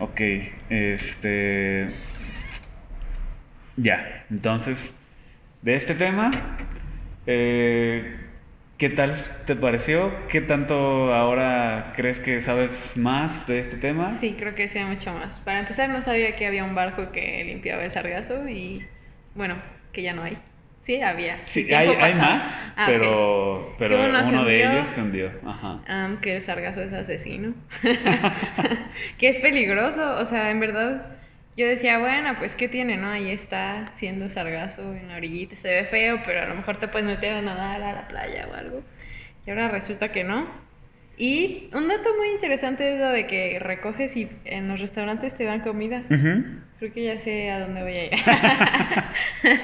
Ok, 0.00 0.20
este. 0.68 1.88
Ya, 3.76 4.24
entonces, 4.30 4.92
de 5.62 5.76
este 5.76 5.94
tema, 5.94 6.30
eh, 7.26 8.16
¿qué 8.76 8.90
tal 8.90 9.14
te 9.46 9.54
pareció? 9.56 10.12
¿Qué 10.28 10.40
tanto 10.40 11.14
ahora 11.14 11.92
crees 11.96 12.18
que 12.18 12.40
sabes 12.40 12.96
más 12.96 13.46
de 13.46 13.60
este 13.60 13.76
tema? 13.76 14.12
Sí, 14.12 14.34
creo 14.38 14.54
que 14.54 14.68
sea 14.68 14.86
mucho 14.86 15.12
más. 15.14 15.38
Para 15.40 15.60
empezar, 15.60 15.88
no 15.90 16.02
sabía 16.02 16.34
que 16.36 16.46
había 16.46 16.64
un 16.64 16.74
barco 16.74 17.12
que 17.12 17.44
limpiaba 17.44 17.84
el 17.84 17.92
sargazo 17.92 18.48
y, 18.48 18.84
bueno, 19.34 19.56
que 19.92 20.02
ya 20.02 20.12
no 20.12 20.22
hay. 20.22 20.38
Sí, 20.82 21.00
había. 21.02 21.38
Sí, 21.46 21.72
hay, 21.72 22.14
más, 22.14 22.42
Ah, 22.76 22.86
pero, 22.86 23.74
pero 23.78 23.96
Que 23.96 24.08
uno 24.08 24.44
de 24.44 24.64
ellos 24.64 24.86
se 24.88 25.02
hundió. 25.02 25.30
Ajá. 25.44 25.80
Am, 25.86 26.20
que 26.20 26.36
el 26.36 26.42
sargazo 26.42 26.82
es 26.82 26.92
asesino. 26.92 27.54
que 29.18 29.28
es 29.28 29.38
peligroso. 29.38 30.16
O 30.16 30.24
sea, 30.24 30.50
en 30.50 30.58
verdad, 30.58 31.06
yo 31.56 31.66
decía, 31.68 31.98
bueno, 31.98 32.34
pues 32.38 32.54
¿qué 32.54 32.68
tiene, 32.68 32.96
no? 32.96 33.10
Ahí 33.10 33.30
está 33.30 33.92
siendo 33.96 34.30
sargazo 34.30 34.94
en 34.94 35.08
la 35.08 35.16
orillita. 35.16 35.54
Se 35.54 35.68
ve 35.68 35.84
feo, 35.84 36.20
pero 36.24 36.42
a 36.42 36.46
lo 36.46 36.54
mejor 36.54 36.78
te 36.78 36.88
puedes 36.88 37.06
meter 37.06 37.34
a 37.34 37.42
nadar 37.42 37.82
a 37.82 37.92
la 37.92 38.08
playa 38.08 38.48
o 38.50 38.54
algo. 38.54 38.82
Y 39.46 39.50
ahora 39.50 39.68
resulta 39.68 40.10
que 40.10 40.24
no. 40.24 40.48
Y 41.18 41.68
un 41.74 41.86
dato 41.86 42.16
muy 42.16 42.30
interesante 42.30 42.94
es 42.94 42.98
lo 42.98 43.10
de 43.10 43.26
que 43.26 43.58
recoges 43.58 44.16
y 44.16 44.30
en 44.46 44.68
los 44.68 44.80
restaurantes 44.80 45.34
te 45.34 45.44
dan 45.44 45.60
comida. 45.60 46.02
Ujú. 46.08 46.60
Creo 46.80 46.94
que 46.94 47.04
ya 47.04 47.18
sé 47.18 47.50
a 47.50 47.60
dónde 47.60 47.82
voy 47.82 47.92
a 47.92 48.04
ir. 48.06 48.12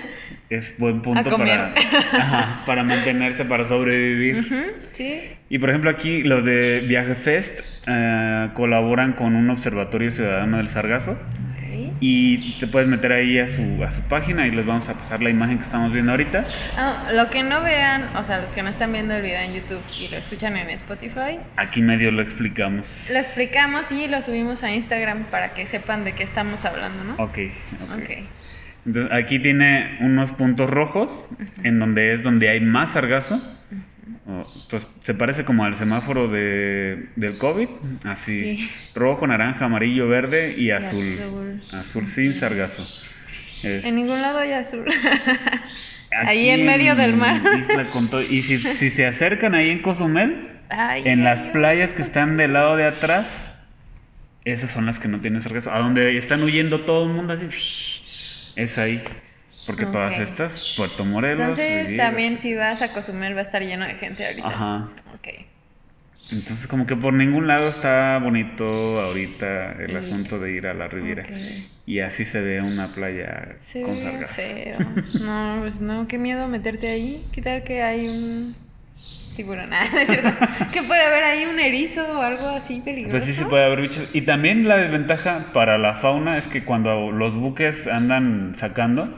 Es 0.51 0.79
buen 0.79 1.01
punto 1.01 1.37
para, 1.37 1.75
ajá, 1.75 2.63
para 2.67 2.85
mantenerse, 2.85 3.45
para 3.47 3.67
sobrevivir. 3.67 4.77
Sí. 4.93 5.23
Y 5.49 5.59
por 5.59 5.71
ejemplo 5.71 5.91
aquí 5.91 6.23
los 6.23 6.45
de 6.45 6.85
Viaje 6.87 7.17
Fest 7.17 7.61
eh, 7.89 8.51
colaboran 8.55 9.15
con 9.15 9.35
un 9.35 9.51
observatorio 9.51 10.11
ciudadano 10.11 10.59
del 10.59 10.69
Sargazo. 10.69 11.17
Y 12.01 12.53
te 12.59 12.67
puedes 12.67 12.89
meter 12.89 13.13
ahí 13.13 13.39
a 13.39 13.49
su, 13.49 13.83
a 13.85 13.91
su 13.91 14.01
página 14.03 14.47
y 14.47 14.51
les 14.51 14.67
vamos 14.67 14.89
a 14.89 14.95
pasar 14.95 15.23
la 15.23 15.31
imagen 15.31 15.59
que 15.59 15.65
estamos 15.65 15.93
viendo 15.93 16.13
ahorita. 16.13 16.45
Ah, 16.77 17.11
lo 17.13 17.31
que 17.31 17.43
no 17.43 17.63
vean, 17.63 18.15
o 18.17 18.25
sea, 18.25 18.41
los 18.41 18.53
que 18.53 18.63
no 18.63 18.69
están 18.71 18.93
viendo 18.93 19.15
el 19.15 19.23
video 19.23 19.41
en 19.41 19.55
YouTube 19.55 19.83
y 19.99 20.09
lo 20.09 20.17
escuchan 20.17 20.57
en 20.57 20.69
Spotify, 20.71 21.39
Aquí 21.57 21.81
medio 21.83 22.11
lo 22.11 22.23
explicamos. 22.23 23.09
lo 23.13 23.19
explicamos 23.19 23.91
y 23.93 24.09
lo 24.09 24.21
subimos 24.23 24.63
a 24.63 24.73
Instagram 24.75 25.25
para 25.31 25.55
que 25.55 25.67
sepan 25.67 26.05
de 26.05 26.13
qué 26.13 26.23
estamos 26.23 26.65
hablando, 26.65 27.05
¿no? 27.05 27.15
Ok, 27.23 27.39
ok. 27.83 28.03
Ok. 28.03 28.11
Entonces, 28.87 29.13
aquí 29.13 29.39
tiene 29.41 29.99
unos 30.01 30.31
puntos 30.33 30.71
rojos 30.71 31.29
en 31.65 31.79
donde 31.81 32.13
es 32.13 32.23
donde 32.23 32.49
hay 32.49 32.61
más 32.61 32.93
sargazo. 32.93 33.43
Pues 34.69 34.85
se 35.03 35.15
parece 35.15 35.45
como 35.45 35.65
al 35.65 35.77
semáforo 35.77 36.27
de, 36.29 37.11
del 37.15 37.39
COVID, 37.39 37.69
así 38.05 38.57
Sí. 38.59 38.71
rojo, 38.95 39.27
naranja, 39.27 39.67
amarillo, 39.67 40.09
verde 40.09 40.55
y 40.59 40.73
azul. 40.73 41.05
azul. 41.19 41.61
Azul 41.79 42.07
sin 42.07 42.33
sargazo. 42.35 42.83
Es- 43.63 43.85
En 43.85 43.95
ningún 43.95 44.21
lado 44.21 44.39
hay 44.41 44.53
azul. 44.53 44.85
ahí 46.27 46.49
en 46.49 46.67
medio 46.67 46.97
del 46.97 47.17
mar. 47.17 47.41
Y 48.29 48.43
si, 48.43 48.59
si 48.59 48.91
se 48.91 49.07
acercan 49.07 49.55
ahí 49.55 49.71
en 49.71 49.83
Cozumel, 49.83 50.49
Ay, 50.69 51.03
en 51.05 51.23
las 51.23 51.41
ay, 51.41 51.51
playas 51.53 51.93
que 51.93 52.03
están 52.03 52.37
del 52.37 52.53
lado 52.53 52.75
de 52.77 52.85
atrás, 52.87 53.27
esas 54.45 54.71
son 54.73 54.87
las 54.87 54.99
que 54.99 55.07
no 55.09 55.21
tienen 55.21 55.41
sargazo. 55.43 55.73
A 55.73 55.79
donde 55.79 56.17
están 56.19 56.43
huyendo 56.43 56.81
todo 56.81 57.05
el 57.07 57.13
mundo 57.13 57.33
así, 57.35 57.47
es 58.57 58.79
ahí. 58.79 59.03
Porque 59.67 59.85
todas 59.87 60.15
Ok. 60.15 60.21
estas, 60.21 60.75
Puerto 60.77 61.05
Morelos. 61.05 61.41
Entonces, 61.59 61.97
también 61.97 62.35
etc. 62.35 62.41
si 62.41 62.55
vas 62.55 62.83
a 62.83 62.93
Cozumel 62.93 63.35
va 63.35 63.41
a 63.41 63.43
estar 63.43 63.63
lleno 63.63 63.85
de 63.85 63.95
gente 63.95 64.25
ahorita. 64.27 64.47
Ajá. 64.49 64.89
Ok. 65.15 65.29
Entonces, 66.33 66.67
como 66.67 66.87
que 66.87 66.97
por 66.97 67.13
ningún 67.13 67.47
lado 67.47 67.69
está 67.69 68.19
bonito 68.19 68.65
ahorita 69.01 69.73
el 69.81 69.95
Mm. 69.95 69.97
asunto 69.97 70.39
de 70.41 70.53
ir 70.53 70.67
a 70.67 70.75
la 70.75 70.89
Riviera. 70.89 71.23
Ok. 71.25 71.37
Y 71.87 72.01
así 72.01 72.25
se 72.25 72.41
ve 72.41 72.61
una 72.61 72.89
playa 72.89 73.57
Se 73.61 73.83
con 73.83 73.97
sargazo. 74.01 74.35
feo. 74.35 74.77
No, 75.21 75.59
pues 75.61 75.81
no, 75.81 76.09
qué 76.09 76.19
miedo 76.19 76.49
meterte 76.49 76.89
ahí. 76.89 77.25
¿Qué 77.33 77.43
tal 77.43 77.63
que 77.63 77.81
hay 77.83 78.09
un 78.09 78.57
tiburón? 79.37 79.71
Ah, 79.73 79.85
no 79.93 79.99
es 80.01 80.09
cierto. 80.09 80.31
que 80.73 80.83
puede 80.83 81.03
haber 81.03 81.23
ahí 81.23 81.45
un 81.45 81.61
erizo 81.61 82.03
o 82.19 82.23
algo 82.23 82.49
así 82.49 82.81
peligroso. 82.81 83.11
Pues 83.13 83.23
sí 83.25 83.33
se 83.33 83.45
puede 83.45 83.65
haber 83.65 83.83
bichos. 83.83 84.09
Y 84.13 84.23
también 84.23 84.67
la 84.67 84.79
desventaja 84.79 85.47
para 85.53 85.79
la 85.79 85.95
fauna 85.95 86.39
es 86.39 86.49
que 86.49 86.65
cuando 86.65 87.13
los 87.13 87.35
buques 87.37 87.87
andan 87.87 88.55
sacando 88.57 89.15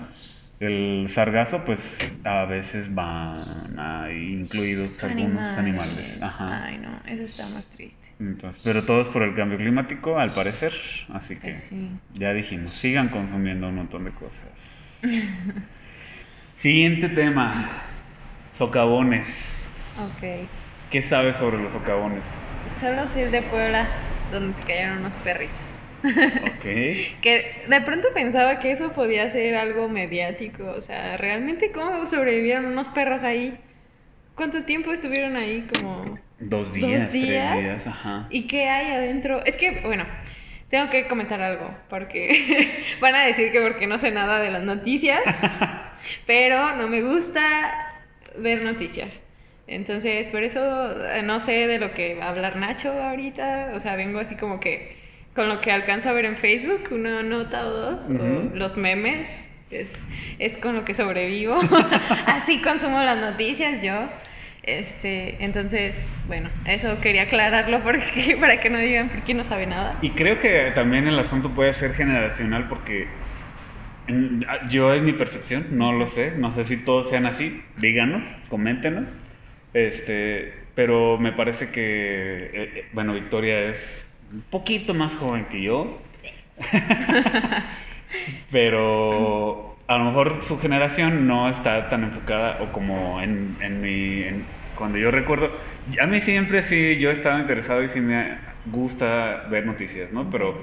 el 0.61 1.07
sargazo, 1.09 1.65
pues 1.65 1.99
a 2.25 2.45
veces 2.45 2.93
van 2.95 3.79
ahí 3.79 4.33
incluidos 4.41 5.03
algunos 5.05 5.45
animales. 5.59 6.19
Ajá. 6.21 6.65
Ay, 6.65 6.79
no, 6.79 7.01
eso 7.07 7.23
está 7.23 7.49
más 7.49 7.65
triste. 7.67 8.09
Entonces, 8.21 8.61
pero 8.65 8.85
todo 8.85 9.01
es 9.01 9.09
por 9.09 9.23
el 9.23 9.35
cambio 9.35 9.59
climático, 9.59 10.19
al 10.19 10.33
parecer. 10.33 10.73
Así 11.13 11.37
que 11.37 11.51
Pues 11.53 11.63
sí. 11.65 11.89
ya 12.15 12.33
dijimos, 12.33 12.73
sigan 12.73 13.09
consumiendo 13.11 13.69
un 13.69 13.77
montón 13.77 14.05
de 14.05 14.11
cosas. 14.11 14.49
Siguiente 16.59 17.09
tema. 17.11 17.83
Socavones. 18.51 19.29
Ok. 20.01 20.49
¿Qué 20.91 21.03
sabes 21.03 21.37
sobre 21.37 21.63
los 21.63 21.73
socavones? 21.73 22.25
Solo 22.81 23.09
soy 23.09 23.25
de 23.25 23.43
Puebla, 23.43 23.87
donde 24.33 24.55
se 24.57 24.63
cayeron 24.65 24.99
unos 24.99 25.15
perritos. 25.17 25.81
Ok. 26.05 26.65
Que 27.21 27.65
de 27.69 27.81
pronto 27.81 28.09
pensaba 28.15 28.59
que 28.59 28.71
eso 28.73 28.93
podía 28.93 29.31
ser 29.31 29.57
algo 29.57 29.89
mediático. 29.89 30.65
O 30.65 30.81
sea, 30.81 31.17
realmente, 31.17 31.73
¿cómo 31.73 32.07
sobrevivieron 32.07 32.67
unos 32.67 32.89
perros 32.89 33.23
ahí? 33.23 33.59
¿Cuánto 34.35 34.63
tiempo 34.65 34.93
estuvieron 34.93 35.37
ahí? 35.37 35.67
Como. 35.75 36.19
Dos 36.39 36.73
días, 36.73 37.13
días? 37.13 37.53
tres 37.53 37.65
días, 37.65 37.87
ajá. 37.87 38.29
¿Y 38.31 38.47
qué 38.47 38.69
hay 38.69 38.93
adentro? 38.93 39.45
Es 39.45 39.57
que, 39.57 39.81
bueno, 39.81 40.07
tengo 40.71 40.91
que 40.91 41.09
comentar 41.09 41.41
algo, 41.41 41.75
porque 41.89 42.85
van 43.01 43.17
a 43.17 43.25
decir 43.25 43.51
que 43.51 43.61
porque 43.61 43.87
no 43.87 43.99
sé 43.99 44.13
nada 44.13 44.39
de 44.39 44.51
las 44.51 44.63
noticias, 44.63 45.21
pero 46.27 46.77
no 46.77 46.87
me 46.87 47.03
gusta 47.03 48.03
ver 48.37 48.63
noticias. 48.63 49.21
Entonces, 49.67 50.29
por 50.29 50.45
eso 50.45 51.05
eh, 51.07 51.23
no 51.23 51.41
sé 51.41 51.67
de 51.67 51.79
lo 51.79 51.93
que 51.93 52.15
va 52.15 52.27
a 52.27 52.31
hablar 52.31 52.57
Nacho 52.57 52.93
ahorita, 52.93 53.73
o 53.75 53.81
sea, 53.81 53.97
vengo 53.97 54.19
así 54.19 54.37
como 54.37 54.61
que 54.61 54.98
con 55.39 55.49
lo 55.49 55.61
que 55.61 55.71
alcanzo 55.71 56.09
a 56.09 56.13
ver 56.13 56.25
en 56.25 56.35
Facebook, 56.35 56.89
una 56.91 57.23
nota 57.23 57.69
o 57.69 57.71
dos, 57.71 58.09
o 58.09 58.57
los 58.57 58.77
memes, 58.77 59.47
es, 59.71 60.05
es 60.41 60.59
con 60.59 60.75
lo 60.75 60.85
que 60.85 60.95
sobrevivo. 60.95 61.61
así 62.27 62.61
consumo 62.61 63.01
las 63.05 63.19
noticias 63.19 63.81
yo. 63.81 64.09
Este, 64.65 65.37
entonces, 65.39 66.05
bueno, 66.27 66.49
eso 66.67 67.01
quería 67.01 67.23
aclararlo 67.23 67.81
porque, 67.85 68.37
para 68.41 68.59
que 68.59 68.69
no 68.69 68.79
digan 68.81 69.11
por 69.11 69.23
qué 69.23 69.33
no 69.33 69.45
sabe 69.45 69.67
nada. 69.67 69.97
Y 70.03 70.11
creo 70.11 70.41
que 70.41 70.73
también 70.75 71.07
el 71.07 71.17
asunto 71.21 71.51
puede 71.51 71.73
ser 71.73 71.95
generacional 71.95 72.67
porque 72.69 73.07
en- 74.09 74.45
yo 74.71 74.93
es 74.93 75.03
mi 75.03 75.13
percepción, 75.13 75.67
no 75.71 75.93
lo 75.93 76.07
sé, 76.07 76.33
no 76.37 76.51
sé 76.51 76.65
si 76.65 76.79
todos 76.79 77.11
sean 77.11 77.27
así, 77.27 77.63
díganos, 77.77 78.25
coméntenos. 78.49 79.09
Este, 79.73 80.53
pero 80.75 81.17
me 81.17 81.31
parece 81.31 81.69
que 81.69 81.81
eh, 81.83 82.51
eh, 82.55 82.85
bueno, 82.93 83.15
Victoria 83.15 83.61
es 83.61 84.08
un 84.33 84.43
poquito 84.51 84.95
más 84.95 85.17
joven 85.17 85.47
que 85.47 85.63
yo. 85.63 85.99
pero 88.51 89.77
a 89.87 89.99
lo 89.99 90.05
mejor 90.05 90.43
su 90.43 90.59
generación 90.59 91.27
no 91.27 91.49
está 91.49 91.89
tan 91.89 92.05
enfocada 92.05 92.59
o 92.63 92.73
como 92.73 93.21
en, 93.21 93.57
en 93.61 93.81
mi... 93.81 94.23
en- 94.25 94.45
cuando 94.77 94.97
yo 94.97 95.11
recuerdo, 95.11 95.51
a 96.01 96.07
mí 96.07 96.21
siempre 96.21 96.63
sí, 96.63 96.99
yo 96.99 97.11
estaba 97.11 97.41
interesado 97.41 97.83
y 97.83 97.89
sí 97.89 98.01
me 98.01 98.37
gusta 98.67 99.47
ver 99.51 99.67
noticias, 99.67 100.13
¿no? 100.13 100.31
Pero 100.31 100.57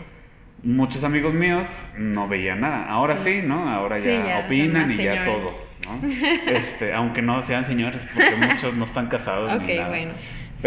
muchos 0.63 1.03
amigos 1.03 1.33
míos 1.33 1.65
no 1.97 2.25
veían 2.29 2.61
nada. 2.61 2.85
Ahora 2.87 3.17
sí, 3.17 3.41
Sí. 3.41 3.45
¿no? 3.45 3.69
Ahora 3.69 3.97
Sí, 3.99 4.07
ya, 4.07 4.43
opinan 4.45 4.89
y 4.89 4.95
ya 5.03 5.25
señores. 5.25 5.25
todo, 5.25 5.59
¿no? 5.99 6.07
Este, 6.49 6.93
aunque 6.93 7.21
no 7.21 7.41
sean 7.41 7.65
señores, 7.65 8.03
porque 8.13 8.35
muchos 8.37 8.73
no 8.75 8.85
están 8.85 9.07
casados 9.07 9.51
Ok, 9.57 9.63
ni 9.63 9.75
nada. 9.75 9.89
bueno. 9.89 10.13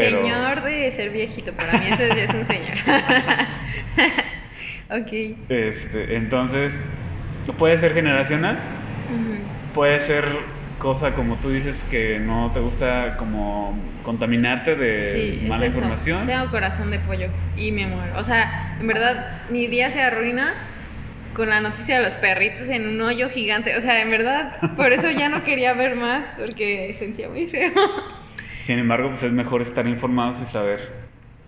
Pero- 0.00 0.22
Señor 0.22 0.62
de 0.62 0.90
ser 0.92 1.10
viejito, 1.10 1.52
para 1.52 1.78
mí 1.78 1.86
ese 1.90 2.08
ya 2.08 2.24
es 2.24 2.34
un 2.34 2.44
señor. 2.44 2.76
ok. 4.90 5.12
Este, 5.48 6.16
entonces, 6.16 6.72
puede 7.58 7.78
ser 7.78 7.94
generacional, 7.94 8.58
puede 9.74 10.00
ser 10.00 10.24
cosa 10.78 11.14
como 11.14 11.36
tú 11.36 11.50
dices 11.50 11.76
que 11.90 12.18
no 12.20 12.52
te 12.52 12.60
gusta 12.60 13.16
como 13.16 13.76
contaminarte 14.04 14.76
de 14.76 15.04
Sí, 15.06 15.46
mala 15.48 15.66
información. 15.66 16.26
Tengo 16.26 16.50
corazón 16.50 16.90
de 16.90 16.98
pollo 17.00 17.28
y 17.56 17.72
me 17.72 17.86
muero. 17.86 18.12
O 18.16 18.24
sea, 18.24 18.76
en 18.80 18.86
verdad, 18.86 19.42
mi 19.50 19.66
día 19.66 19.90
se 19.90 20.00
arruina 20.00 20.54
con 21.34 21.50
la 21.50 21.60
noticia 21.60 21.98
de 21.98 22.04
los 22.04 22.14
perritos 22.14 22.68
en 22.68 22.88
un 22.88 23.00
hoyo 23.00 23.28
gigante. 23.30 23.76
O 23.76 23.80
sea, 23.80 24.00
en 24.00 24.10
verdad, 24.10 24.74
por 24.76 24.92
eso 24.92 25.10
ya 25.10 25.28
no 25.28 25.42
quería 25.44 25.72
ver 25.74 25.96
más, 25.96 26.34
porque 26.38 26.94
sentía 26.94 27.28
muy 27.28 27.46
feo. 27.48 27.72
Sin 28.68 28.78
embargo, 28.78 29.08
pues 29.08 29.22
es 29.22 29.32
mejor 29.32 29.62
estar 29.62 29.86
informados 29.86 30.42
y 30.42 30.44
saber 30.44 30.90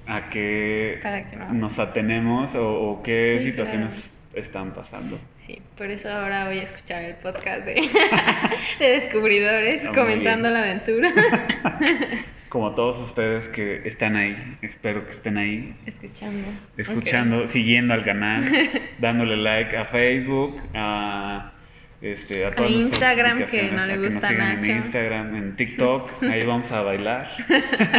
a 0.06 0.30
qué 0.30 1.00
no. 1.36 1.52
nos 1.52 1.78
atenemos 1.78 2.54
o, 2.54 2.66
o 2.66 3.02
qué 3.02 3.40
Sí, 3.40 3.50
situaciones 3.50 3.92
claro. 3.92 4.08
están 4.36 4.72
pasando. 4.72 5.18
Sí, 5.46 5.60
por 5.76 5.90
eso 5.90 6.08
ahora 6.10 6.46
voy 6.46 6.60
a 6.60 6.62
escuchar 6.62 7.04
el 7.04 7.16
podcast 7.16 7.66
de, 7.66 7.74
de 8.78 8.88
descubridores 8.92 9.86
comentando 9.88 10.48
la 10.48 10.60
aventura. 10.60 11.12
Como 12.48 12.74
todos 12.74 12.98
ustedes 12.98 13.50
que 13.50 13.86
están 13.86 14.16
ahí, 14.16 14.34
espero 14.62 15.04
que 15.04 15.10
estén 15.10 15.36
ahí 15.36 15.76
Escuchando. 15.84 16.48
escuchando, 16.78 17.48
siguiendo 17.48 17.92
al 17.92 18.02
canal, 18.02 18.50
dándole 18.98 19.36
like 19.36 19.76
a 19.76 19.84
Facebook, 19.84 20.58
a, 20.72 21.52
este, 22.02 22.44
a 22.46 22.54
todas 22.54 22.70
nuestras 22.70 22.92
Instagram, 22.92 23.44
que 23.46 23.62
no 23.70 23.86
le 23.86 23.92
que 23.92 23.98
nos 23.98 24.12
gusta 24.12 24.28
sigan 24.28 24.56
Nacho. 24.60 24.70
en 24.70 24.76
Instagram, 24.78 25.36
en 25.36 25.56
TikTok, 25.56 26.22
ahí 26.24 26.46
vamos 26.46 26.70
a 26.72 26.82
bailar. 26.82 27.30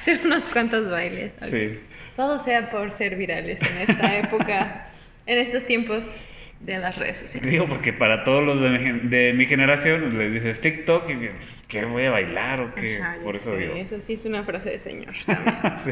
Hacer 0.00 0.20
unos 0.24 0.44
cuantos 0.44 0.90
bailes. 0.90 1.32
Sí. 1.50 1.78
Todo 2.16 2.38
sea 2.38 2.70
por 2.70 2.92
ser 2.92 3.16
virales 3.16 3.60
en 3.62 3.78
esta 3.90 4.18
época, 4.18 4.88
en 5.26 5.38
estos 5.38 5.64
tiempos 5.64 6.24
de 6.60 6.78
las 6.78 6.96
redes 6.96 7.16
sociales. 7.18 7.50
Digo, 7.50 7.66
porque 7.66 7.92
para 7.92 8.22
todos 8.22 8.44
los 8.44 8.60
de 8.60 8.70
mi, 8.70 8.78
gen- 8.78 9.10
de 9.10 9.32
mi 9.32 9.46
generación 9.46 10.16
les 10.16 10.32
dices 10.32 10.60
TikTok 10.60 11.10
y 11.10 11.14
pues, 11.28 11.64
¿qué 11.66 11.84
voy 11.84 12.04
a 12.04 12.10
bailar 12.10 12.60
o 12.60 12.74
qué? 12.74 12.98
Ajá, 12.98 13.16
Por 13.24 13.34
eso 13.34 13.52
sé, 13.56 13.62
digo. 13.62 13.74
Eso 13.74 14.00
sí 14.00 14.12
es 14.12 14.24
una 14.24 14.44
frase 14.44 14.70
de 14.70 14.78
señor 14.78 15.12
también. 15.26 15.54
Sí. 15.84 15.90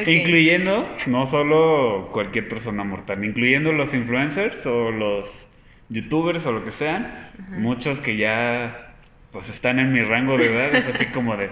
Ok. 0.00 0.08
Incluyendo 0.08 0.96
no 1.06 1.26
solo 1.26 2.10
cualquier 2.12 2.48
persona 2.48 2.82
mortal, 2.82 3.24
incluyendo 3.24 3.72
los 3.72 3.94
influencers 3.94 4.64
o 4.66 4.90
los 4.90 5.48
youtubers 5.88 6.44
o 6.46 6.52
lo 6.52 6.64
que 6.64 6.70
sean, 6.70 7.30
muchos 7.50 8.00
que 8.00 8.16
ya 8.16 8.94
pues 9.32 9.48
están 9.48 9.78
en 9.80 9.92
mi 9.92 10.00
rango 10.00 10.38
de 10.38 10.46
edad, 10.46 10.74
es 10.74 10.94
así 10.94 11.06
como 11.06 11.36
de, 11.36 11.50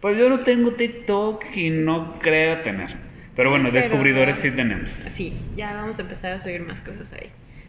pues 0.00 0.16
yo 0.16 0.28
no 0.30 0.40
tengo 0.40 0.72
TikTok 0.72 1.44
y 1.54 1.70
no 1.70 2.18
creo 2.18 2.58
tener. 2.60 2.88
Pero 3.36 3.50
bueno, 3.50 3.68
Pero- 3.70 3.82
descubridores 3.82 4.36
sí 4.38 4.50
tenemos. 4.50 4.88
Sí, 4.90 5.34
ya 5.56 5.74
vamos 5.74 5.98
a 5.98 6.02
empezar 6.02 6.32
a 6.32 6.40
subir 6.40 6.62
más 6.62 6.80
cosas 6.80 7.12
ahí. 7.12 7.28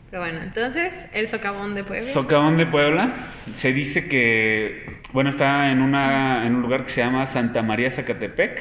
Pero 0.09 0.23
bueno, 0.23 0.41
entonces, 0.41 1.05
el 1.13 1.27
socavón 1.29 1.73
de 1.75 1.85
Puebla. 1.85 2.09
Socavón 2.11 2.57
de 2.57 2.65
Puebla, 2.65 3.27
se 3.55 3.71
dice 3.71 4.07
que, 4.07 4.99
bueno, 5.13 5.29
está 5.29 5.71
en, 5.71 5.81
una, 5.81 6.45
en 6.45 6.55
un 6.55 6.61
lugar 6.61 6.83
que 6.83 6.91
se 6.91 7.01
llama 7.01 7.25
Santa 7.25 7.61
María 7.63 7.91
Zacatepec. 7.91 8.59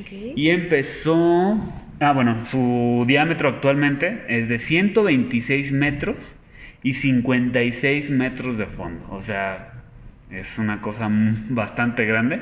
Ok. 0.00 0.12
Y 0.36 0.50
empezó, 0.50 1.58
ah 2.00 2.12
bueno, 2.12 2.44
su 2.46 3.04
diámetro 3.06 3.48
actualmente 3.48 4.22
es 4.28 4.48
de 4.48 4.58
126 4.58 5.72
metros 5.72 6.38
y 6.82 6.94
56 6.94 8.10
metros 8.10 8.58
de 8.58 8.66
fondo. 8.66 9.06
O 9.10 9.20
sea, 9.22 9.72
es 10.30 10.58
una 10.58 10.80
cosa 10.80 11.08
bastante 11.10 12.04
grande. 12.04 12.40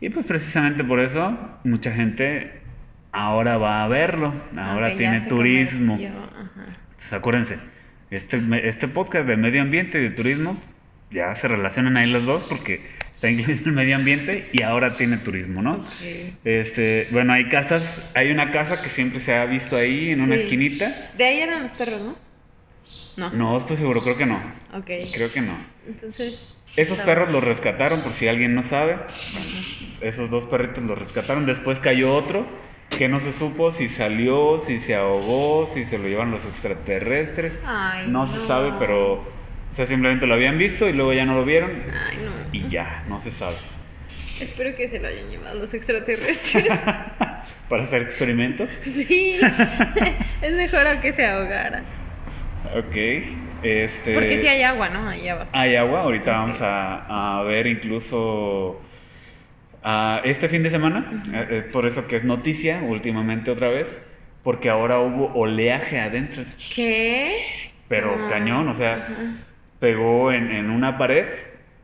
Y 0.00 0.10
pues 0.10 0.26
precisamente 0.26 0.84
por 0.84 1.00
eso 1.00 1.36
mucha 1.64 1.92
gente 1.92 2.52
ahora 3.12 3.56
va 3.58 3.84
a 3.84 3.88
verlo. 3.88 4.34
Ahora 4.56 4.86
Ok, 4.88 4.92
ya 4.92 4.98
tiene 4.98 5.20
turismo. 5.22 5.94
Entonces 5.98 7.12
acuérdense, 7.12 7.58
este, 8.10 8.40
este 8.64 8.88
podcast 8.88 9.26
de 9.26 9.36
medio 9.36 9.62
ambiente 9.62 9.98
y 9.98 10.02
de 10.02 10.10
turismo, 10.10 10.58
ya 11.10 11.34
se 11.34 11.48
relacionan 11.48 11.96
ahí 11.96 12.10
los 12.10 12.24
dos 12.26 12.44
porque 12.48 12.80
está 13.14 13.30
incluido 13.30 13.62
el 13.66 13.72
medio 13.72 13.96
ambiente 13.96 14.48
y 14.52 14.62
ahora 14.62 14.96
tiene 14.96 15.16
turismo, 15.18 15.62
¿no? 15.62 15.74
Ok. 15.76 15.84
Este, 16.44 17.08
bueno, 17.10 17.32
hay 17.32 17.48
casas, 17.48 18.02
hay 18.14 18.30
una 18.30 18.50
casa 18.50 18.82
que 18.82 18.88
siempre 18.90 19.20
se 19.20 19.34
ha 19.34 19.44
visto 19.46 19.76
ahí 19.76 20.10
en 20.10 20.20
una 20.20 20.34
Sí. 20.36 20.42
esquinita. 20.42 21.10
De 21.16 21.24
ahí 21.24 21.40
eran 21.40 21.62
los 21.62 21.70
perros, 21.72 22.00
¿no? 22.02 22.25
No. 23.16 23.30
No, 23.30 23.58
estoy 23.58 23.76
seguro, 23.76 24.02
creo 24.02 24.16
que 24.16 24.26
no. 24.26 24.36
Ok. 24.74 24.90
Creo 25.14 25.32
que 25.32 25.40
no. 25.40 25.56
Entonces. 25.86 26.52
Esos 26.76 26.98
perros 27.00 27.32
los 27.32 27.42
rescataron, 27.42 28.02
por 28.02 28.12
si 28.12 28.28
alguien 28.28 28.54
no 28.54 28.62
sabe. 28.62 28.98
Esos 30.02 30.28
dos 30.28 30.44
perritos 30.44 30.84
los 30.84 30.98
rescataron. 30.98 31.46
Después 31.46 31.78
cayó 31.78 32.14
otro 32.14 32.46
que 32.90 33.08
no 33.08 33.20
se 33.20 33.32
supo 33.32 33.72
si 33.72 33.88
salió, 33.88 34.60
si 34.60 34.78
se 34.80 34.94
ahogó, 34.94 35.66
si 35.72 35.84
se 35.84 35.98
lo 35.98 36.06
llevan 36.06 36.30
los 36.30 36.44
extraterrestres. 36.44 37.54
Ay, 37.64 38.06
No 38.08 38.26
se 38.26 38.46
sabe, 38.46 38.72
pero 38.78 39.14
o 39.14 39.74
sea, 39.74 39.86
simplemente 39.86 40.26
lo 40.26 40.34
habían 40.34 40.58
visto 40.58 40.88
y 40.88 40.92
luego 40.92 41.12
ya 41.12 41.26
no 41.26 41.34
lo 41.34 41.44
vieron 41.44 41.70
Ay, 42.08 42.16
no. 42.24 42.30
y 42.52 42.68
ya, 42.68 43.04
no 43.08 43.20
se 43.20 43.30
sabe. 43.30 43.56
Espero 44.40 44.74
que 44.76 44.88
se 44.88 45.00
lo 45.00 45.08
hayan 45.08 45.28
llevado 45.30 45.58
los 45.58 45.74
extraterrestres. 45.74 46.66
Para 47.68 47.82
hacer 47.84 48.02
experimentos. 48.02 48.70
sí. 48.82 49.38
es 50.42 50.52
mejor 50.52 50.86
a 50.86 51.00
que 51.00 51.12
se 51.12 51.26
ahogara. 51.26 51.82
Ok. 52.78 52.96
Este, 53.62 54.12
Porque 54.14 54.38
si 54.38 54.46
hay 54.46 54.62
agua, 54.62 54.90
¿no? 54.90 55.08
Ahí 55.08 55.28
abajo. 55.28 55.48
Hay 55.52 55.76
agua, 55.76 56.02
ahorita 56.02 56.30
vamos 56.32 56.60
a, 56.60 57.38
a 57.38 57.42
ver 57.42 57.66
incluso 57.66 58.80
ah, 59.82 60.20
este 60.24 60.48
fin 60.48 60.62
de 60.62 60.70
semana, 60.70 61.24
eh, 61.32 61.46
eh, 61.50 61.62
por 61.72 61.86
eso 61.86 62.06
que 62.06 62.16
es 62.16 62.24
noticia 62.24 62.80
últimamente 62.82 63.50
otra 63.50 63.70
vez, 63.70 64.00
porque 64.42 64.68
ahora 64.68 64.98
hubo 65.00 65.32
oleaje 65.34 65.98
adentro, 66.00 66.42
¿Qué? 66.74 67.32
pero 67.88 68.14
Ah, 68.14 68.28
cañón, 68.28 68.68
o 68.68 68.74
sea, 68.74 69.08
pegó 69.80 70.32
en, 70.32 70.50
en 70.52 70.70
una 70.70 70.98
pared 70.98 71.26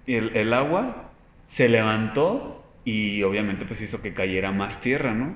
y 0.06 0.16
el, 0.16 0.36
el 0.36 0.52
agua 0.52 1.10
se 1.48 1.68
levantó 1.68 2.64
y 2.84 3.22
obviamente 3.22 3.64
pues 3.64 3.80
hizo 3.80 4.02
que 4.02 4.12
cayera 4.12 4.52
más 4.52 4.80
tierra, 4.80 5.14
¿no? 5.14 5.34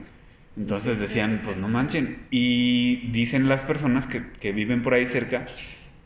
Entonces 0.56 0.98
decían, 0.98 1.42
pues 1.44 1.56
no 1.56 1.68
manchen. 1.68 2.18
Y 2.30 3.08
dicen 3.12 3.48
las 3.48 3.64
personas 3.64 4.06
que, 4.06 4.30
que 4.40 4.52
viven 4.52 4.82
por 4.82 4.94
ahí 4.94 5.06
cerca 5.06 5.46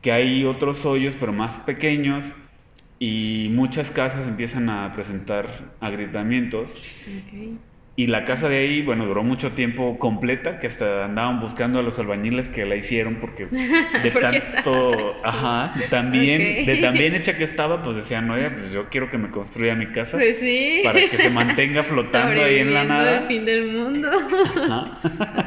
que 0.03 0.13
hay 0.13 0.45
otros 0.45 0.85
hoyos, 0.87 1.15
pero 1.19 1.33
más 1.33 1.57
pequeños, 1.59 2.25
y 2.99 3.49
muchas 3.51 3.91
casas 3.91 4.27
empiezan 4.27 4.69
a 4.69 4.93
presentar 4.95 5.73
agrietamientos. 5.81 6.71
Y 8.01 8.07
la 8.07 8.25
casa 8.25 8.49
de 8.49 8.57
ahí, 8.61 8.81
bueno, 8.81 9.05
duró 9.05 9.23
mucho 9.23 9.51
tiempo 9.53 9.99
completa, 9.99 10.59
que 10.59 10.69
hasta 10.69 11.05
andaban 11.05 11.39
buscando 11.39 11.81
a 11.81 11.83
los 11.83 11.99
albañiles 11.99 12.49
que 12.49 12.65
la 12.65 12.77
hicieron 12.77 13.17
porque 13.17 13.45
de 14.03 14.11
Porque 14.11 14.41
tanto, 14.41 15.17
ajá, 15.23 15.75
también, 15.91 16.61
Ok. 16.63 16.67
de 16.67 16.77
tan 16.79 16.95
bien 16.95 17.15
hecha 17.15 17.37
que 17.37 17.45
estaba, 17.45 17.83
pues 17.83 17.97
decían, 17.97 18.31
oye, 18.31 18.49
pues 18.51 18.73
yo 18.73 18.89
quiero 18.89 19.11
que 19.11 19.19
me 19.19 19.29
construya 19.29 19.75
mi 19.75 19.89
casa 19.89 20.17
Pues 20.17 20.39
sí. 20.39 20.81
para 20.83 20.99
que 21.11 21.19
se 21.19 21.29
mantenga 21.29 21.83
flotando 21.83 22.43
ahí 22.43 22.61
en 22.61 22.73
la 22.73 22.85
nada. 22.85 23.19
el 23.19 23.25
fin 23.25 23.45
del 23.45 23.67
mundo. 23.67 24.09
Ajá. 24.11 24.99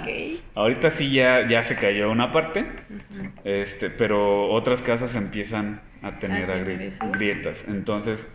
ok. 0.02 0.08
Ahorita 0.56 0.92
sí 0.92 1.10
ya, 1.12 1.48
ya 1.50 1.64
se 1.64 1.76
cayó 1.76 2.12
una 2.12 2.32
parte, 2.32 2.60
Ujú. 2.62 3.30
este, 3.46 3.90
pero 3.90 4.52
otras 4.52 4.84
casas 4.84 5.16
empiezan 5.16 5.82
a 6.04 6.20
tener, 6.20 6.52
A 6.52 6.54
tener 6.64 6.68
agri- 6.80 6.82
eso. 6.84 7.04
grietas. 7.12 7.58
Entonces, 7.68 8.28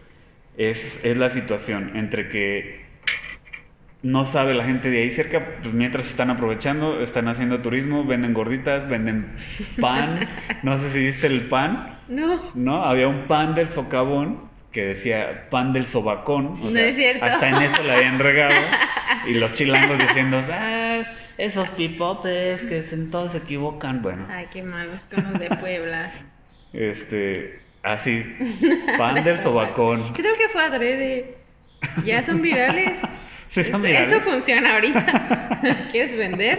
es, 0.57 0.99
es 1.05 1.17
la 1.17 1.31
situación 1.31 1.93
entre 1.97 2.29
que 2.31 2.88
no 4.03 4.25
sabe 4.25 4.55
la 4.55 4.65
gente 4.65 4.91
de 4.91 5.03
ahí 5.03 5.11
cerca, 5.11 5.57
pues 5.63 5.75
mientras 5.75 6.07
están 6.07 6.31
aprovechando, 6.31 7.01
están 7.03 7.27
haciendo 7.29 7.61
turismo, 7.61 8.05
venden 8.05 8.33
gorditas, 8.35 8.89
venden 8.89 9.35
pan. 9.81 10.21
No 10.63 10.79
sé 10.79 10.91
si 10.91 11.01
viste 11.01 11.27
el 11.27 11.49
pan, 11.49 11.99
No. 12.09 12.41
¿no? 12.55 12.85
Había 12.85 13.09
un 13.09 13.27
pan 13.27 13.55
del 13.55 13.69
socavón 13.71 14.49
que 14.73 14.85
decía 14.85 15.47
pan 15.51 15.73
del 15.73 15.87
sobacón. 15.87 16.47
O 16.63 16.65
No 16.67 16.71
sea, 16.71 16.87
es 16.89 16.97
cierto. 16.97 17.25
Hasta 17.25 17.49
en 17.49 17.57
eso 17.57 17.83
la 17.85 17.95
habían 17.95 18.19
regado. 18.19 18.55
Y 19.27 19.35
los 19.35 19.53
chilangos 19.53 19.99
diciendo, 19.99 20.43
ah, 20.53 21.01
esos 21.39 21.69
pipopes 21.71 22.63
que 22.63 22.83
todos 23.11 23.33
se 23.33 23.39
equivocan. 23.39 24.03
Bueno, 24.03 24.27
Ay, 24.31 24.47
qué 24.53 24.63
malos 24.63 25.07
con 25.07 25.25
los 25.25 25.41
de 25.41 25.49
Puebla. 25.57 26.13
este, 26.73 27.59
así, 27.83 28.23
pan 28.99 29.25
del 29.25 29.41
sobacón. 29.41 30.13
Creo 30.13 30.35
que 30.37 30.49
fue 30.51 30.63
adrede. 30.63 31.37
Ya 32.05 32.23
son 32.23 32.43
virales. 32.43 33.01
Eso 33.57 34.21
funciona 34.21 34.75
ahorita. 34.75 35.61
¿Quieres 35.91 36.17
vender? 36.17 36.59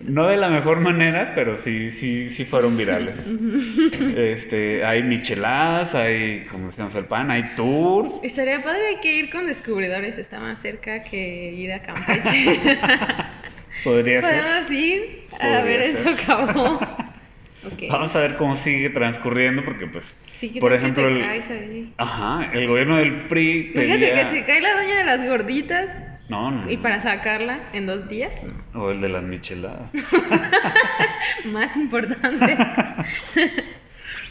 No 0.00 0.26
de 0.26 0.36
la 0.36 0.48
mejor 0.48 0.80
manera, 0.80 1.32
pero 1.34 1.56
sí, 1.56 1.92
sí, 1.92 2.30
sí 2.30 2.44
fueron 2.44 2.76
virales. 2.76 3.18
Este, 4.16 4.84
hay 4.84 5.02
micheladas, 5.02 5.94
hay, 5.94 6.46
como 6.50 6.66
decíamos, 6.66 6.94
el 6.94 7.04
pan, 7.04 7.30
hay 7.30 7.54
tours. 7.54 8.12
Estaría 8.22 8.62
padre 8.62 8.88
hay 8.88 8.96
que 9.00 9.14
ir 9.16 9.30
con 9.30 9.46
descubridores, 9.46 10.18
está 10.18 10.40
más 10.40 10.60
cerca 10.60 11.02
que 11.02 11.52
ir 11.52 11.72
a 11.72 11.80
Campeche. 11.82 12.60
Podría 13.84 14.20
ser. 14.20 14.42
Podemos 14.42 14.70
ir 14.70 15.26
a 15.32 15.36
Podría 15.38 15.62
ver 15.62 15.92
ser. 15.92 16.08
eso, 16.08 16.26
cabo. 16.26 16.80
Vamos 17.90 18.14
a 18.16 18.20
ver 18.20 18.36
cómo 18.36 18.56
sigue 18.56 18.90
transcurriendo, 18.90 19.64
porque 19.64 19.86
pues, 19.86 20.04
Sí, 20.32 20.50
¿qué 20.50 20.60
por 20.60 20.70
que 20.70 20.78
ejemplo, 20.78 21.04
te 21.04 21.12
el, 21.12 21.20
caes 21.20 21.50
ahí? 21.50 21.92
ajá, 21.98 22.50
el 22.54 22.66
gobierno 22.66 22.96
del 22.96 23.26
PRI 23.28 23.72
Fíjate 23.74 23.98
pedía... 23.98 24.28
que 24.28 24.34
se 24.34 24.44
cae 24.44 24.60
la 24.62 24.72
doña 24.74 24.96
de 24.96 25.04
las 25.04 25.22
gorditas 25.26 26.02
No, 26.30 26.50
no, 26.50 26.70
y 26.70 26.76
para 26.78 27.00
sacarla 27.00 27.60
en 27.74 27.86
dos 27.86 28.08
días. 28.08 28.32
O 28.74 28.90
el 28.90 29.00
de 29.02 29.08
las 29.10 29.22
micheladas. 29.22 29.90
Más 31.44 31.76
importante. 31.76 32.56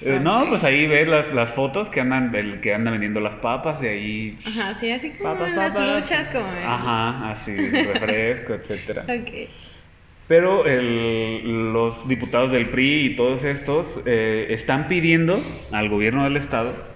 Eh, 0.01 0.17
No, 0.21 0.47
pues 0.47 0.63
ahí 0.63 0.87
ves 0.87 1.09
las, 1.09 1.33
las 1.33 1.51
fotos 1.53 1.89
que 1.89 1.99
andan, 1.99 2.33
el 2.33 2.61
que 2.61 2.73
anda 2.73 2.89
vendiendo 2.89 3.19
las 3.19 3.35
papas 3.35 3.83
y 3.83 3.87
ahí... 3.87 4.37
Ajá, 4.47 4.73
sí, 4.75 4.89
así 4.91 5.09
como 5.11 5.33
Papas, 5.33 5.49
en 5.49 5.55
las 5.57 5.73
papas. 5.75 6.01
luchas, 6.01 6.27
como. 6.29 6.45
Ajá, 6.47 7.31
así, 7.31 7.53
refresco, 7.57 8.53
etcétera. 8.53 9.03
Ok. 9.09 9.49
Pero 10.29 10.65
el- 10.65 11.73
los 11.73 12.07
diputados 12.07 12.51
del 12.53 12.69
PRI 12.69 13.07
y 13.07 13.15
todos 13.17 13.43
estos 13.43 13.99
eh, 14.05 14.47
están 14.51 14.87
pidiendo 14.87 15.43
al 15.71 15.89
gobierno 15.89 16.23
del 16.23 16.37
estado 16.37 16.87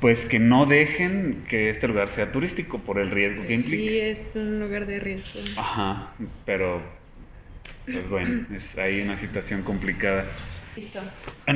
pues 0.00 0.24
que 0.24 0.38
no 0.38 0.66
dejen 0.66 1.44
que 1.48 1.68
este 1.70 1.88
lugar 1.88 2.08
sea 2.10 2.30
turístico 2.30 2.78
por 2.78 2.98
el 2.98 3.10
riesgo 3.10 3.46
que 3.46 3.54
implica. 3.54 3.82
Sí, 3.90 3.98
es 3.98 4.32
un 4.36 4.60
lugar 4.60 4.86
de 4.86 5.00
riesgo. 5.00 5.40
Ajá, 5.56 6.12
pero 6.44 6.80
pues 7.86 8.08
bueno, 8.08 8.46
es 8.54 8.76
ahí 8.78 9.00
una 9.00 9.16
situación 9.16 9.62
complicada. 9.62 10.26
Listo. 10.76 11.00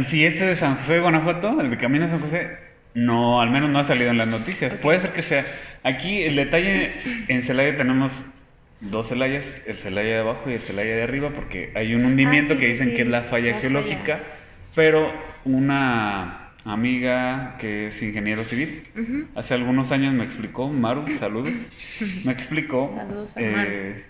Sí, 0.02 0.24
este 0.24 0.46
de 0.46 0.56
San 0.56 0.76
José 0.76 0.94
de 0.94 1.00
Guanajuato, 1.00 1.60
el 1.60 1.70
de 1.70 1.76
Camino 1.76 2.06
a 2.06 2.08
San 2.08 2.20
José, 2.20 2.56
no, 2.94 3.40
al 3.40 3.50
menos 3.50 3.68
no 3.70 3.78
ha 3.78 3.84
salido 3.84 4.10
en 4.10 4.18
las 4.18 4.28
noticias. 4.28 4.74
Puede 4.76 5.00
ser 5.00 5.12
que 5.12 5.22
sea. 5.22 5.46
Aquí 5.84 6.22
el 6.22 6.34
detalle, 6.36 6.92
en 7.28 7.42
Celaya 7.42 7.76
tenemos 7.76 8.10
dos 8.80 9.08
Celayas, 9.08 9.60
el 9.66 9.76
Celaya 9.76 10.14
de 10.14 10.20
abajo 10.20 10.50
y 10.50 10.54
el 10.54 10.62
Celaya 10.62 10.96
de 10.96 11.02
arriba, 11.02 11.30
porque 11.34 11.72
hay 11.74 11.94
un 11.94 12.04
hundimiento 12.04 12.54
Ah, 12.54 12.56
sí, 12.56 12.60
que 12.60 12.66
dicen 12.68 12.90
sí, 12.90 12.94
que 12.94 13.02
es 13.02 13.08
la 13.08 13.24
falla 13.24 13.52
la 13.52 13.60
geológica, 13.60 14.18
falla. 14.18 14.24
pero 14.74 15.12
una 15.44 16.52
amiga 16.64 17.56
que 17.58 17.88
es 17.88 18.02
ingeniero 18.02 18.44
civil, 18.44 18.84
hace 19.34 19.54
algunos 19.54 19.92
años 19.92 20.14
me 20.14 20.24
explicó, 20.24 20.68
Maru, 20.68 21.10
saludos, 21.18 21.58
me 22.24 22.32
explicó 22.32 22.88
Saludos 22.88 23.36
a 23.36 23.40
eh, 23.44 24.04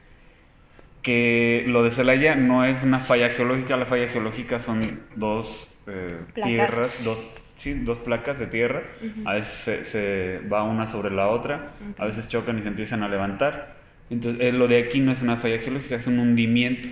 que 1.02 1.64
lo 1.66 1.82
de 1.82 1.90
Celaya 1.90 2.34
no 2.36 2.64
es 2.64 2.82
una 2.82 3.00
falla 3.00 3.30
geológica, 3.30 3.76
la 3.76 3.86
falla 3.86 4.08
geológica 4.08 4.60
son 4.60 5.00
dos 5.16 5.68
eh, 5.86 6.20
tierras, 6.34 6.92
dos, 7.02 7.18
sí, 7.56 7.74
dos 7.74 7.98
placas 7.98 8.38
de 8.38 8.46
tierra, 8.46 8.82
a 9.24 9.34
veces 9.34 9.52
se, 9.52 9.84
se 9.84 10.40
va 10.48 10.62
una 10.64 10.86
sobre 10.86 11.10
la 11.10 11.28
otra, 11.28 11.72
a 11.98 12.04
veces 12.04 12.28
chocan 12.28 12.58
y 12.58 12.62
se 12.62 12.68
empiezan 12.68 13.02
a 13.02 13.08
levantar. 13.08 13.79
Entonces, 14.10 14.42
eh, 14.42 14.52
lo 14.52 14.66
de 14.68 14.78
aquí 14.78 15.00
no 15.00 15.12
es 15.12 15.22
una 15.22 15.36
falla 15.36 15.58
geológica, 15.58 15.96
es 15.96 16.06
un 16.06 16.18
hundimiento. 16.18 16.88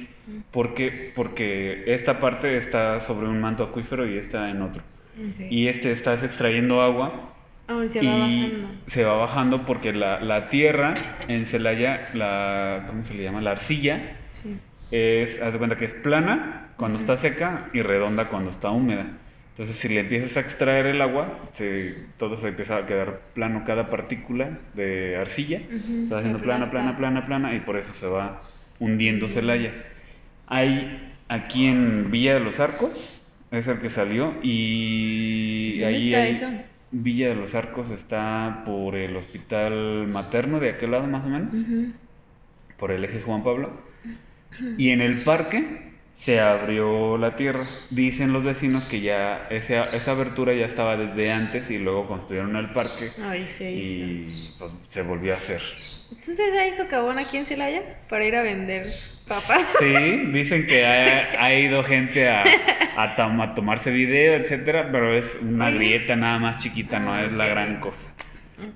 ¿Por 0.50 0.74
qué? 0.74 1.12
Porque 1.14 1.84
esta 1.86 2.20
parte 2.20 2.56
está 2.56 3.00
sobre 3.00 3.26
un 3.28 3.40
manto 3.40 3.64
acuífero 3.64 4.08
y 4.08 4.16
esta 4.18 4.50
en 4.50 4.62
otro. 4.62 4.82
Y 5.50 5.66
este 5.66 5.90
estás 5.92 6.22
extrayendo 6.22 6.80
agua 6.80 7.34
Ah, 7.66 7.82
se 7.88 8.02
y 8.02 8.06
va 8.06 8.12
bajando. 8.18 8.68
se 8.86 9.04
va 9.04 9.14
bajando 9.16 9.66
porque 9.66 9.92
la, 9.92 10.20
la 10.20 10.48
tierra 10.48 10.94
en 11.28 11.44
Celaya, 11.44 12.08
la, 12.14 12.84
¿cómo 12.88 13.04
se 13.04 13.14
le 13.14 13.24
llama? 13.24 13.40
La 13.42 13.50
arcilla, 13.50 14.16
Sí. 14.30 14.56
es, 14.90 15.42
haz 15.42 15.52
de 15.54 15.58
cuenta 15.58 15.76
que 15.76 15.84
es 15.86 15.92
plana 15.92 16.68
cuando 16.76 16.98
está 16.98 17.16
seca 17.18 17.68
y 17.74 17.82
redonda 17.82 18.28
cuando 18.28 18.50
está 18.50 18.70
húmeda. 18.70 19.06
Entonces, 19.58 19.76
si 19.76 19.88
le 19.88 19.98
empiezas 20.00 20.36
a 20.36 20.40
extraer 20.40 20.86
el 20.86 21.02
agua, 21.02 21.50
se- 21.54 21.96
todo 22.16 22.36
se 22.36 22.46
empieza 22.46 22.76
a 22.76 22.86
quedar 22.86 23.22
plano, 23.34 23.64
cada 23.66 23.90
partícula 23.90 24.58
de 24.74 25.16
arcilla 25.16 25.62
Ujú, 25.66 26.06
se 26.06 26.12
va 26.12 26.18
haciendo 26.18 26.38
plana, 26.38 26.70
plana, 26.70 26.96
plana, 26.96 27.26
plana, 27.26 27.54
y 27.56 27.60
por 27.60 27.76
eso 27.76 27.92
se 27.92 28.06
va 28.06 28.40
hundiendo 28.78 29.26
Celaya. 29.26 29.72
Hay 30.46 31.12
aquí 31.28 31.66
en 31.66 32.08
Villa 32.12 32.34
de 32.34 32.40
los 32.40 32.60
Arcos, 32.60 33.20
es 33.50 33.66
el 33.66 33.80
que 33.80 33.90
salió, 33.90 34.34
y 34.42 35.80
¿Dónde 35.80 35.86
ahí 35.96 36.06
está 36.14 36.22
hay- 36.22 36.30
eso? 36.30 36.46
Villa 36.92 37.28
de 37.28 37.34
los 37.34 37.54
Arcos 37.56 37.90
está 37.90 38.62
por 38.64 38.94
el 38.94 39.16
hospital 39.16 40.06
materno 40.06 40.60
de 40.60 40.70
aquel 40.70 40.92
lado 40.92 41.08
más 41.08 41.26
o 41.26 41.28
menos, 41.30 41.52
por 42.78 42.92
el 42.92 43.04
eje 43.04 43.20
Juan 43.22 43.42
Pablo. 43.42 43.72
Y 44.78 44.90
en 44.90 45.00
el 45.02 45.22
parque 45.24 45.87
se 46.18 46.40
abrió 46.40 47.16
la 47.16 47.36
tierra. 47.36 47.64
Dicen 47.90 48.32
los 48.32 48.44
vecinos 48.44 48.84
que 48.84 49.00
ya 49.00 49.46
esa, 49.50 49.84
esa 49.96 50.10
abertura 50.10 50.52
ya 50.54 50.66
estaba 50.66 50.96
desde 50.96 51.32
antes 51.32 51.70
y 51.70 51.78
luego 51.78 52.06
construyeron 52.06 52.54
el 52.56 52.70
parque 52.70 53.10
Ahí 53.22 53.48
se 53.48 53.70
hizo. 53.70 54.04
y 54.04 54.26
pues, 54.58 54.72
se 54.88 55.02
volvió 55.02 55.32
a 55.34 55.36
hacer. 55.38 55.62
Entonces 56.10 56.40
ya 56.54 56.66
hizo 56.66 56.86
cabón 56.88 57.18
aquí 57.18 57.36
en 57.36 57.46
Celaya 57.46 57.82
para 58.08 58.24
ir 58.24 58.34
a 58.36 58.42
vender 58.42 58.84
papas. 59.26 59.62
Sí, 59.78 60.24
dicen 60.32 60.66
que 60.66 60.84
ha, 60.86 61.42
ha 61.44 61.54
ido 61.54 61.82
gente 61.84 62.28
a, 62.28 62.44
a, 62.96 63.14
tom- 63.16 63.40
a 63.40 63.54
tomarse 63.54 63.90
video, 63.90 64.34
etcétera, 64.34 64.88
pero 64.90 65.14
es 65.14 65.36
una 65.40 65.70
grieta 65.70 66.16
nada 66.16 66.38
más 66.38 66.62
chiquita, 66.62 66.98
no 66.98 67.12
Ah, 67.14 67.24
es 67.24 67.32
la 67.32 67.46
gran 67.46 67.78
cosa. 67.80 68.10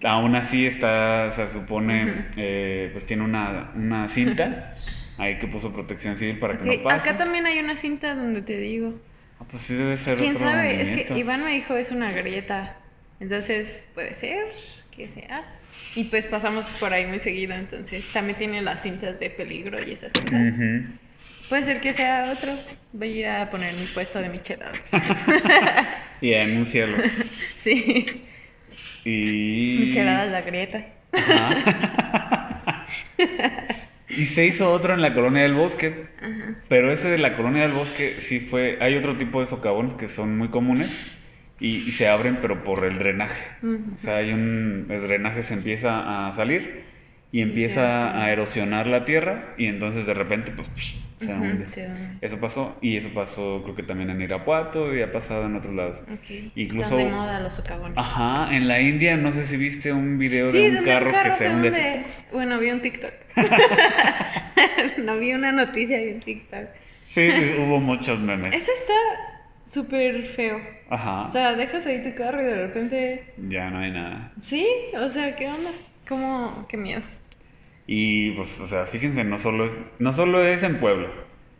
Aún 0.05 0.37
así 0.37 0.67
está, 0.67 1.33
se 1.35 1.49
supone, 1.49 2.27
eh, 2.37 2.91
pues 2.93 3.05
tiene 3.05 3.25
una, 3.25 3.73
una 3.75 4.07
cinta 4.09 4.75
ahí 5.23 5.39
que 5.39 5.47
puso 5.47 5.73
protección 5.73 6.17
civil 6.17 6.39
para 6.39 6.59
que 6.59 6.77
no 6.77 6.83
pase. 6.83 7.11
Acá 7.11 7.17
también 7.17 7.47
hay 7.47 7.59
una 7.59 7.77
cinta 7.77 8.15
donde 8.15 8.43
te 8.43 8.59
digo. 8.59 8.95
Ah, 9.41 9.45
pues 9.51 9.63
sí 9.63 9.75
debe 9.75 9.97
ser 9.97 10.19
¿Quién 10.19 10.37
otro 10.37 10.49
sabe? 10.49 10.83
Es 10.83 11.07
que. 11.07 11.19
Iván 11.19 11.45
me 11.45 11.53
dijo 11.53 11.77
es 11.77 11.91
una 11.91 12.13
grieta. 12.13 12.77
Entonces 13.21 13.89
puede 13.95 14.15
ser 14.15 14.47
que 14.91 15.09
sea. 15.09 15.45
Y 15.95 16.05
pues 16.05 16.27
pasamos 16.27 16.71
por 16.73 16.93
ahí 16.93 17.07
muy 17.07 17.19
seguido, 17.19 17.55
entonces 17.55 18.07
también 18.13 18.39
tiene 18.39 18.63
las 18.63 18.83
cintas 18.83 19.21
de 19.21 19.31
peligro 19.31 19.83
y 19.83 19.93
esas 19.93 20.13
cosas. 20.13 20.55
Puede 21.49 21.65
ser 21.65 21.81
que 21.81 21.93
sea 21.93 22.33
otro. 22.33 22.59
Voy 22.93 23.09
a 23.09 23.17
ir 23.17 23.27
a 23.27 23.51
poner 23.51 23.75
mi 23.75 23.87
puesto 23.87 24.19
de 24.19 24.29
micheladas. 24.29 24.83
Y 26.23 26.35
anúncialo. 26.35 26.97
sí. 27.59 28.23
Y... 29.05 29.79
Micheladas 29.81 30.31
la 30.31 30.41
grieta. 30.43 30.87
Y 34.16 34.27
se 34.27 34.46
hizo 34.46 34.70
otro 34.70 34.94
en 34.94 35.03
la 35.03 35.14
colonia 35.14 35.42
del 35.42 35.55
bosque. 35.55 36.07
Ajá. 36.20 36.57
Pero 36.68 36.92
ese 36.92 37.09
de 37.09 37.18
la 37.18 37.37
colonia 37.37 37.62
del 37.62 37.72
bosque 37.72 38.16
sí 38.20 38.40
fue. 38.40 38.79
Hay 38.81 38.96
otro 38.96 39.16
tipo 39.16 39.40
de 39.40 39.46
socavones 39.48 39.94
que 39.94 40.09
son 40.09 40.37
muy 40.37 40.48
comunes 40.48 40.90
y, 41.59 41.77
y 41.77 41.92
se 41.92 42.09
abren, 42.09 42.38
pero 42.40 42.64
por 42.64 42.85
el 42.85 42.98
drenaje. 42.98 43.44
O 43.94 43.98
sea, 43.98 44.16
hay 44.16 44.33
un. 44.33 44.87
El 44.90 45.03
drenaje 45.03 45.42
se 45.42 45.55
empieza 45.55 46.29
a 46.29 46.35
salir 46.35 46.85
y 47.33 47.40
empieza 47.40 48.22
a 48.22 48.31
erosionar 48.31 48.87
la 48.87 49.05
tierra 49.07 49.55
y 49.57 49.66
entonces 49.66 50.07
de 50.07 50.14
repente, 50.14 50.53
pues, 50.55 50.70
se 51.23 51.33
Ujú, 51.33 51.43
hunde. 51.43 51.71
se 51.71 51.87
hunde. 51.87 52.01
Eso 52.21 52.39
pasó 52.39 52.77
y 52.81 52.97
eso 52.97 53.09
pasó, 53.15 53.61
creo 53.63 53.75
que 53.75 53.83
también 53.83 54.11
en 54.11 54.21
Irapuato 54.21 54.95
y 54.95 55.03
ha 55.03 55.11
pasado 55.13 55.47
en 55.47 55.57
otros 55.57 55.75
lados. 55.75 56.03
Ok. 56.13 56.31
Incluso- 56.55 56.85
Están 56.85 56.99
de 56.99 57.05
moda 57.11 57.41
los 57.41 57.55
socavones. 57.55 57.97
Ajá, 57.97 58.55
en 58.55 58.69
la 58.69 58.81
India, 58.81 59.17
no 59.17 59.33
sé 59.33 59.47
si 59.47 59.57
viste 59.57 59.93
un 59.93 60.19
video 60.19 60.47
Sí, 60.47 60.69
de 60.71 60.79
un 60.79 60.85
carro, 60.85 61.11
que 61.11 61.33
se 61.33 61.49
hunde. 61.49 61.69
hunde. 61.69 62.03
Bueno, 62.33 62.59
vi 62.59 62.71
un 62.71 62.81
TikTok. 62.81 63.13
no 64.99 65.19
vi 65.19 65.33
una 65.33 65.53
noticia, 65.53 65.99
vi 66.01 66.13
un 66.13 66.21
TikTok. 66.21 66.67
Sí, 67.07 67.31
sí, 67.31 67.55
hubo 67.59 67.79
muchos 67.79 68.19
memes. 68.21 68.55
Eso 68.55 68.73
está 68.73 68.95
súper 69.67 70.25
feo. 70.29 70.61
Ajá. 70.91 71.23
O 71.25 71.29
sea, 71.29 71.55
dejas 71.55 71.85
ahí 71.87 72.03
tu 72.03 72.15
carro 72.15 72.41
y 72.41 72.45
de 72.45 72.57
repente... 72.67 73.25
ya 73.49 73.71
no 73.71 73.79
hay 73.79 73.91
nada. 73.91 74.33
Sí, 74.41 74.67
o 74.99 75.09
sea, 75.09 75.35
¿qué 75.37 75.49
onda? 75.49 75.71
¿Cómo? 76.09 76.67
Qué 76.69 76.77
miedo. 76.77 77.03
Y 77.95 78.31
pues, 78.31 78.59
o 78.59 78.67
sea, 78.67 78.87
fíjense, 78.87 79.23
no 79.23 79.37
solo 79.37 79.67
es, 79.67 79.79
no 79.99 80.15
solo 80.15 80.43
es 80.47 80.63
en 80.63 80.81
Puebla, 80.81 81.09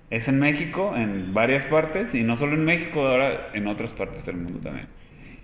es 0.09 0.29
en 0.29 0.38
México, 0.38 0.97
en 0.97 1.35
varias 1.35 1.66
partes, 1.66 2.14
y 2.14 2.23
no 2.23 2.37
solo 2.37 2.55
en 2.55 2.64
México, 2.64 3.07
ahora 3.07 3.51
en 3.53 3.66
otras 3.66 3.92
partes 3.92 4.25
del 4.25 4.37
mundo 4.38 4.59
también. 4.61 4.87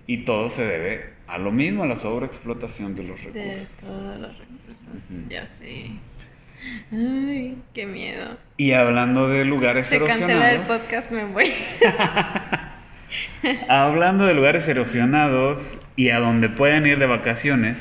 Y 0.07 0.25
todo 0.25 0.49
se 0.49 0.65
debe 0.65 1.11
a 1.27 1.37
lo 1.37 1.51
mismo, 1.51 1.83
a 1.83 1.85
la 1.85 1.95
sobreexplotación 1.95 2.95
de 2.95 3.03
los 3.03 3.23
De 3.23 3.29
recursos. 3.29 3.77
todos 3.81 4.19
los 4.19 4.35
recursos. 4.35 5.29
Ya 5.29 5.45
sé. 5.45 5.91
Ay, 6.91 7.55
qué 7.75 7.85
miedo. 7.85 8.39
Y 8.57 8.71
hablando 8.71 9.29
de 9.29 9.45
lugares 9.45 9.85
Se 9.85 9.99
cancela 9.99 10.49
el 10.49 10.55
erosionados, 10.55 10.81
podcast, 10.81 11.11
me 11.11 11.25
voy. 11.25 11.53
hablando 13.69 14.25
de 14.25 14.33
lugares 14.33 14.67
erosionados 14.67 15.77
y 15.95 16.09
a 16.09 16.17
donde 16.17 16.49
pueden 16.49 16.87
ir 16.87 16.97
de 16.97 17.05
vacaciones, 17.05 17.77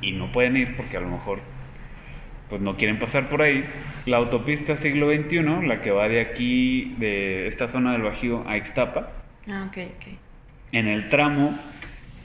y 0.00 0.12
no 0.12 0.32
pueden 0.32 0.56
ir 0.56 0.78
porque 0.78 0.96
a 0.96 1.00
lo 1.00 1.10
mejor 1.10 1.52
pues 2.52 2.60
no 2.60 2.76
quieren 2.76 2.98
pasar 2.98 3.30
por 3.30 3.40
ahí, 3.40 3.64
la 4.04 4.18
autopista 4.18 4.76
siglo 4.76 5.10
XXI, 5.10 5.66
la 5.66 5.80
que 5.80 5.90
va 5.90 6.06
de 6.06 6.20
aquí, 6.20 6.94
de 6.98 7.46
esta 7.46 7.66
zona 7.66 7.92
del 7.92 8.02
Bajío 8.02 8.46
a 8.46 8.58
Ixtapa, 8.58 9.08
Ah, 9.48 9.64
ok, 9.70 9.78
ok. 9.96 10.06
en 10.72 10.86
el 10.86 11.08
tramo 11.08 11.58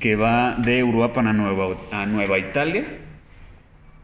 que 0.02 0.18
va 0.18 0.56
de 0.58 0.84
Uruapan 0.84 1.28
a 1.28 1.34
Nueva, 1.34 1.78
a 1.94 2.06
Nueva 2.06 2.40
Italia, 2.40 2.84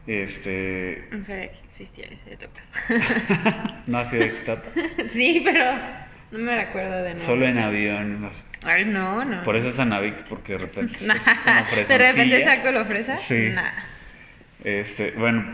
Este. 0.06 1.08
No 1.10 1.22
sabía 1.24 1.50
que 1.52 1.58
existía 1.68 2.06
ese 2.06 2.38
tocar. 2.38 3.82
no 3.86 3.98
ha 3.98 4.04
sido 4.06 4.24
Ixtapa. 4.24 4.68
sí, 5.08 5.42
pero 5.44 5.72
no 6.30 6.38
me 6.38 6.56
recuerdo 6.64 7.02
de 7.02 7.12
nada. 7.14 7.26
Solo 7.26 7.46
en 7.46 7.58
avión. 7.58 8.22
no 8.22 8.32
sé. 8.32 8.42
Ay, 8.62 8.86
no, 8.86 9.26
no. 9.26 9.42
Por 9.44 9.56
eso 9.56 9.68
es 9.68 9.78
Anavic, 9.78 10.24
porque 10.24 10.54
de 10.54 10.58
repente. 10.60 10.94
es 11.00 11.02
Nah. 11.06 11.16
de 11.86 11.98
repente 11.98 12.42
saco 12.44 12.70
la 12.70 12.84
fresa. 12.86 13.18
Sí. 13.18 13.50
Nah. 13.54 13.72
Este, 14.64 15.10
bueno, 15.10 15.44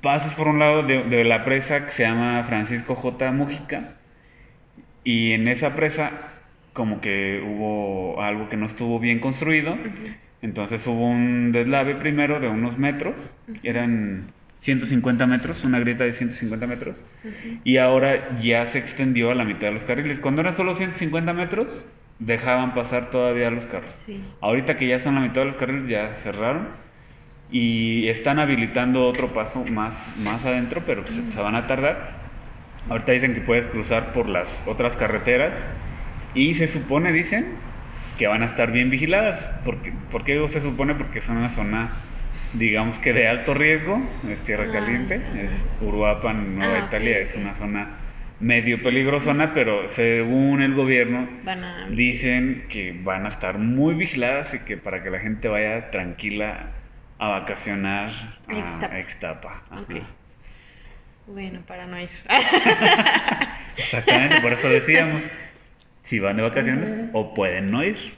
pasas 0.00 0.34
por 0.34 0.48
un 0.48 0.58
lado 0.58 0.82
de, 0.82 1.04
de 1.04 1.24
la 1.24 1.44
presa 1.44 1.86
que 1.86 1.92
se 1.92 2.02
llama 2.04 2.44
Francisco 2.44 2.94
J. 2.94 3.32
Mújica. 3.32 3.94
Y 5.04 5.32
en 5.32 5.48
esa 5.48 5.74
presa, 5.74 6.12
como 6.72 7.00
que 7.00 7.42
hubo 7.46 8.22
algo 8.22 8.48
que 8.48 8.56
no 8.56 8.66
estuvo 8.66 8.98
bien 8.98 9.20
construido. 9.20 9.76
Entonces 10.42 10.86
hubo 10.86 11.08
un 11.08 11.52
deslave 11.52 11.94
primero 11.94 12.40
de 12.40 12.48
unos 12.48 12.78
metros. 12.78 13.32
Eran 13.62 14.32
150 14.60 15.26
metros, 15.26 15.64
una 15.64 15.78
grieta 15.78 16.04
de 16.04 16.12
150 16.12 16.66
metros. 16.66 16.96
Y 17.64 17.76
ahora 17.78 18.36
ya 18.40 18.66
se 18.66 18.78
extendió 18.78 19.30
a 19.30 19.34
la 19.34 19.44
mitad 19.44 19.68
de 19.68 19.72
los 19.72 19.84
carriles. 19.84 20.18
Cuando 20.20 20.40
eran 20.40 20.54
solo 20.54 20.74
150 20.74 21.32
metros, 21.32 21.86
dejaban 22.18 22.74
pasar 22.74 23.10
todavía 23.10 23.50
los 23.50 23.66
carros. 23.66 23.94
Sí. 23.94 24.22
Ahorita 24.40 24.76
que 24.76 24.88
ya 24.88 25.00
son 25.00 25.14
la 25.14 25.20
mitad 25.20 25.42
de 25.42 25.46
los 25.46 25.56
carriles, 25.56 25.88
ya 25.88 26.14
cerraron. 26.16 26.68
Y 27.50 28.08
están 28.08 28.38
habilitando 28.38 29.06
otro 29.06 29.32
paso 29.32 29.64
más, 29.64 29.94
más 30.18 30.44
adentro, 30.44 30.82
pero 30.84 31.04
pues, 31.04 31.16
se 31.16 31.40
van 31.40 31.54
a 31.54 31.66
tardar. 31.66 32.14
Ahorita 32.88 33.12
dicen 33.12 33.34
que 33.34 33.40
puedes 33.40 33.66
cruzar 33.66 34.12
por 34.12 34.28
las 34.28 34.62
otras 34.66 34.96
carreteras. 34.96 35.54
Y 36.34 36.54
se 36.54 36.66
supone, 36.66 37.12
dicen, 37.12 37.46
que 38.18 38.26
van 38.26 38.42
a 38.42 38.46
estar 38.46 38.72
bien 38.72 38.90
vigiladas. 38.90 39.38
Porque, 39.64 39.92
¿Por 40.10 40.24
qué 40.24 40.32
digo 40.32 40.48
se 40.48 40.60
supone? 40.60 40.94
Porque 40.94 41.20
son 41.20 41.36
una 41.38 41.48
zona, 41.48 41.92
digamos 42.54 42.98
que 42.98 43.12
de 43.12 43.28
alto 43.28 43.54
riesgo. 43.54 44.02
Es 44.28 44.40
tierra 44.40 44.66
Ah. 44.68 44.72
caliente. 44.72 45.16
Es 45.36 45.50
Uruapan, 45.80 46.56
Nueva 46.56 46.80
Ah, 46.82 46.84
Italia. 46.88 47.18
Es 47.18 47.34
ok. 47.34 47.40
una 47.42 47.54
zona 47.54 47.88
medio 48.40 48.82
peligrosona, 48.82 49.54
pero 49.54 49.88
según 49.88 50.62
el 50.62 50.74
gobierno. 50.74 51.28
Dicen 51.90 52.66
que 52.68 52.94
van 53.02 53.24
a 53.24 53.28
estar 53.28 53.58
muy 53.58 53.94
vigiladas 53.94 54.52
y 54.52 54.58
que 54.60 54.76
para 54.76 55.02
que 55.02 55.10
la 55.10 55.20
gente 55.20 55.48
vaya 55.48 55.90
tranquila 55.90 56.66
a 57.18 57.28
vacacionar 57.28 58.38
a 58.46 58.52
Ixtapa. 58.52 58.98
Ixtapa. 58.98 59.62
Bueno, 61.26 61.60
para 61.66 61.86
no 61.86 62.00
ir. 62.00 62.10
Exactamente, 63.76 64.40
por 64.40 64.52
eso 64.52 64.68
decíamos 64.68 65.22
si 66.02 66.20
van 66.20 66.36
de 66.36 66.42
vacaciones 66.42 66.94
o 67.12 67.34
pueden 67.34 67.70
no 67.70 67.82
ir. 67.82 68.14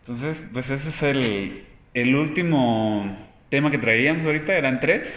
Entonces, 0.00 0.42
pues 0.52 0.68
ese 0.70 0.88
es 0.88 1.02
el, 1.02 1.64
el 1.94 2.14
último 2.16 3.16
tema 3.50 3.70
que 3.70 3.78
traíamos 3.78 4.24
ahorita, 4.26 4.52
eran 4.52 4.80
tres. 4.80 5.08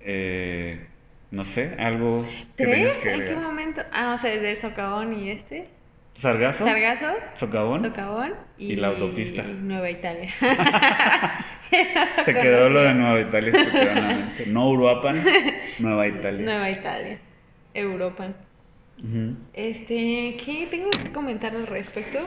Eh, 0.00 0.86
no 1.30 1.44
sé, 1.44 1.74
algo 1.78 2.26
¿Tres? 2.54 2.96
que 2.98 3.12
¿En 3.12 3.24
qué 3.24 3.36
momento? 3.36 3.82
Ah, 3.92 4.14
o 4.14 4.18
sea, 4.18 4.30
del 4.30 4.56
socavón 4.56 5.18
y 5.18 5.30
este. 5.30 5.68
¿Sargazo? 6.14 6.64
Sargazo, 6.64 7.06
¿Socavón? 7.34 7.82
socavón 7.82 8.34
y, 8.56 8.72
Y 8.72 8.76
la 8.76 8.88
autopista. 8.88 9.42
y 9.42 9.52
Nueva 9.62 9.90
Italia. 9.90 10.30
Se 12.24 12.36
quedó 12.38 12.68
lo 12.70 12.82
de 12.82 12.94
Nueva 12.94 13.20
Italia. 13.20 14.32
No 14.46 14.68
Uruapan, 14.70 15.36
Nueva 15.78 16.06
Italia. 16.08 16.44
Nueva 16.44 16.70
Italia. 16.70 17.18
Europa. 17.74 18.32
Ujú. 18.98 19.36
Este, 19.52 20.36
¿qué 20.44 20.68
tengo 20.70 20.90
que 20.90 21.10
comentar 21.12 21.54
al 21.56 21.66
respecto? 21.66 22.20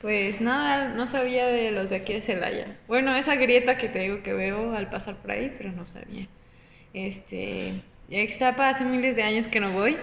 Pues 0.00 0.40
nada, 0.40 0.88
no 0.94 1.06
sabía 1.08 1.46
de 1.48 1.72
los 1.72 1.90
de 1.90 1.96
aquí 1.96 2.14
de 2.14 2.22
Celaya. 2.22 2.78
Bueno, 2.86 3.16
esa 3.16 3.34
grieta 3.34 3.76
que 3.78 3.88
te 3.88 3.98
digo 4.00 4.22
que 4.22 4.32
veo 4.32 4.74
al 4.74 4.88
pasar 4.90 5.16
por 5.16 5.32
ahí, 5.32 5.54
pero 5.58 5.72
no 5.72 5.86
sabía. 5.86 6.28
Este, 6.92 7.82
ya 8.08 8.20
Ixtapa 8.22 8.68
hace 8.68 8.84
miles 8.84 9.16
de 9.16 9.22
años 9.24 9.48
que 9.48 9.60
no 9.60 9.72
voy, 9.72 9.96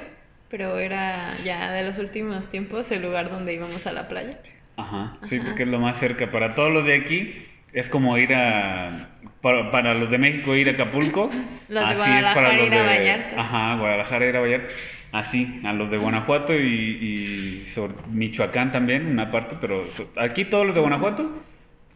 pero 0.55 0.79
era 0.79 1.35
ya 1.43 1.69
de 1.73 1.83
los 1.83 1.97
últimos 1.97 2.49
tiempos 2.49 2.89
el 2.89 3.01
lugar 3.01 3.29
donde 3.29 3.53
íbamos 3.53 3.85
a 3.87 3.91
la 3.91 4.07
playa. 4.07 4.39
Ajá, 4.77 5.17
sí, 5.27 5.35
Ajá. 5.35 5.47
porque 5.47 5.63
es 5.63 5.69
lo 5.69 5.79
más 5.79 5.99
cerca. 5.99 6.31
Para 6.31 6.55
todos 6.55 6.71
los 6.71 6.85
de 6.85 6.95
aquí, 6.95 7.45
es 7.73 7.89
como 7.89 8.17
ir 8.17 8.33
a. 8.33 9.09
Para, 9.41 9.69
para 9.69 9.93
los 9.93 10.09
de 10.09 10.17
México, 10.17 10.55
ir 10.55 10.69
a 10.69 10.71
Acapulco. 10.71 11.29
Los 11.67 11.89
de 11.89 11.93
así 12.01 12.09
es 12.09 12.23
para 12.33 12.53
Guadalajara, 12.53 12.53
los 12.53 12.67
ir 12.67 12.73
a. 12.73 12.83
Vallarta. 12.85 13.41
Ajá, 13.41 13.75
Guadalajara, 13.79 14.25
ir 14.27 14.37
a 14.37 14.39
Vallarta. 14.39 14.73
Así, 15.11 15.59
a 15.65 15.73
los 15.73 15.91
de 15.91 15.97
Guanajuato 15.97 16.53
y, 16.53 17.63
y 17.63 17.67
sobre 17.67 17.93
Michoacán 18.11 18.71
también, 18.71 19.07
una 19.07 19.31
parte, 19.31 19.57
pero 19.59 19.85
aquí 20.17 20.45
todos 20.45 20.65
los 20.65 20.75
de 20.75 20.81
Guanajuato, 20.81 21.31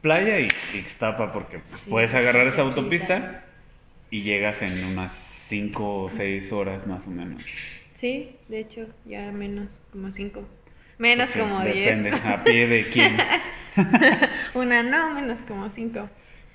playa 0.01 0.39
y 0.39 0.47
Ixtapa, 0.73 1.31
porque 1.31 1.61
Sí, 1.63 1.89
puedes 1.89 2.13
agarrar 2.13 2.47
esa 2.47 2.61
autopista 2.61 3.43
y 4.09 4.23
llegas 4.23 4.61
en 4.61 4.83
unas 4.83 5.13
5 5.47 6.03
o 6.03 6.09
6 6.09 6.51
horas 6.53 6.87
más 6.87 7.07
o 7.07 7.11
menos. 7.11 7.43
Sí, 7.99 8.37
de 8.47 8.59
hecho, 8.61 8.87
ya 9.05 9.29
menos, 9.31 9.83
como 9.91 10.09
cinco. 10.11 10.47
Menos 10.99 11.29
Pues 11.31 11.33
sí, 11.33 11.39
como 11.39 11.59
Depende, 11.63 12.11
diez. 12.11 12.25
a 12.25 12.43
pie 12.45 12.67
de 12.67 12.87
quién. 12.89 13.17
Una 14.53 14.83
no, 14.83 15.13
menos 15.15 15.41
como 15.41 15.69
cinco. 15.69 16.09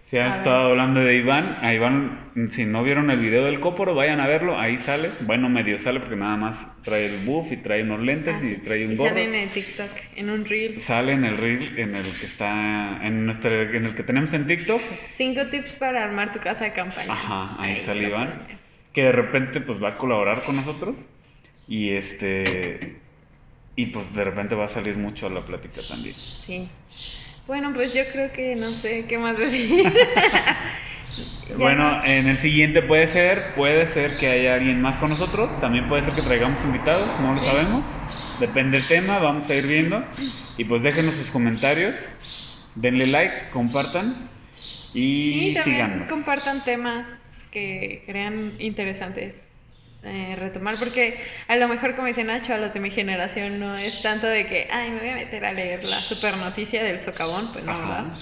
Si 0.07 0.17
han 0.19 0.25
A 0.25 0.29
ver. 0.29 0.37
estado 0.39 0.71
hablando 0.71 1.01
de 1.01 1.17
Iván, 1.17 1.59
a 1.61 1.75
Iván, 1.75 2.31
si 2.51 2.65
no 2.65 2.83
vieron 2.83 3.11
el 3.11 3.19
video 3.21 3.45
del 3.47 3.61
Cóporo, 3.61 3.95
vayan 3.95 4.21
a 4.21 4.27
verlo, 4.27 4.59
ahí 4.59 4.77
sale. 4.79 5.13
Bueno, 5.21 5.49
medio 5.51 5.77
sale 5.79 6.01
porque 6.01 6.17
nada 6.17 6.37
más 6.37 6.57
trae 6.83 7.07
el 7.07 7.25
buff 7.27 7.51
y 7.53 7.57
trae 7.59 7.83
unos 7.83 8.01
lentes 8.01 8.35
Ah, 8.39 8.45
y 8.45 8.49
sí. 8.55 8.57
trae 8.65 8.87
un 8.87 8.93
Y 8.93 8.97
gorro. 8.97 9.11
sale 9.11 9.25
en 9.25 9.35
el 9.35 9.49
TikTok, 9.51 9.91
en 10.17 10.31
un 10.31 10.45
reel. 10.47 10.81
Sale 10.81 11.13
en 11.13 11.25
el 11.25 11.37
reel 11.39 11.79
en 11.79 11.95
el 11.95 12.19
que 12.19 12.27
está, 12.27 13.01
en 13.03 13.25
nuestro, 13.27 13.51
en 13.63 13.85
el 13.87 13.95
que 13.95 14.03
tenemos 14.03 14.33
en 14.35 14.47
TikTok, 14.47 14.81
Cinco 15.17 15.47
tips 15.51 15.77
para 15.77 16.05
armar 16.05 16.33
tu 16.33 16.39
casa 16.39 16.65
de 16.65 16.73
campaña. 16.73 17.13
Ajá, 17.13 17.57
ahí 17.63 17.77
sale 17.79 18.03
lo 18.03 18.09
Iván. 18.09 18.33
que 18.93 19.05
de 19.05 19.13
repente 19.13 19.61
pues 19.63 19.83
va 19.83 19.91
a 19.91 19.95
colaborar 19.97 20.43
con 20.43 20.57
nosotros 20.57 20.97
y 21.69 21.91
este, 21.91 22.97
y 23.77 23.87
pues 23.87 24.13
de 24.15 24.25
repente 24.25 24.55
va 24.55 24.67
a 24.67 24.69
salir 24.69 24.97
mucho 24.97 25.27
a 25.27 25.31
la 25.31 25.45
plática 25.45 25.81
también. 25.89 26.15
Sí. 26.15 26.69
Bueno, 27.47 27.73
pues 27.75 27.93
yo 27.93 28.03
creo 28.13 28.33
que 28.33 28.55
no 28.57 28.71
sé 28.71 29.05
qué 29.09 29.19
más 29.19 29.39
decir. 29.39 29.93
Bueno, 31.59 31.99
no- 31.99 32.05
en 32.05 32.27
el 32.27 32.39
siguiente 32.39 32.83
puede 32.83 33.07
ser, 33.07 33.55
puede 33.55 33.87
ser 33.87 34.17
que 34.19 34.27
haya 34.29 34.55
alguien 34.55 34.81
más 34.81 34.97
con 34.97 35.11
nosotros, 35.11 35.51
también 35.61 35.87
puede 35.89 36.03
ser 36.03 36.15
que 36.15 36.23
traigamos 36.23 36.63
invitados, 36.65 37.07
no 37.21 37.35
lo 37.35 37.41
sabemos, 37.41 37.85
depende 38.41 38.79
del 38.79 38.89
tema, 38.89 39.19
vamos 39.19 39.49
a 39.51 39.55
ir 39.55 39.67
viendo 39.67 40.03
y 40.57 40.65
pues 40.65 40.83
déjenos 40.83 41.15
sus 41.15 41.31
comentarios, 41.31 41.95
denle 42.75 43.07
like, 43.07 43.51
compartan 43.53 44.29
y 44.95 45.33
sí, 45.51 45.55
también 45.55 45.65
síganos. 45.77 46.09
compartan 46.09 46.65
temas 46.65 47.45
que 47.53 48.03
crean 48.07 48.55
interesantes 48.59 49.54
eh, 50.05 50.37
retomar, 50.39 50.77
porque 50.79 51.21
a 51.49 51.57
lo 51.57 51.69
mejor, 51.69 51.95
como 51.95 52.09
dice 52.09 52.25
Nacho, 52.25 52.55
a 52.55 52.59
los 52.59 52.75
de 52.75 52.81
mi 52.81 52.91
generación 52.91 53.59
no 53.59 53.77
es 53.77 54.03
tanto 54.03 54.27
de 54.27 54.47
que, 54.47 54.69
ay, 54.71 54.91
me 54.91 55.01
voy 55.01 55.09
a 55.09 55.15
meter 55.15 55.45
a 55.45 55.53
leer 55.53 55.85
la 55.85 56.03
super 56.03 56.37
noticia 56.37 56.83
del 56.83 57.01
socavón, 57.01 57.53
pues 57.53 57.65
no, 57.65 57.73
Ajá. 57.73 58.03
¿verdad? 58.03 58.19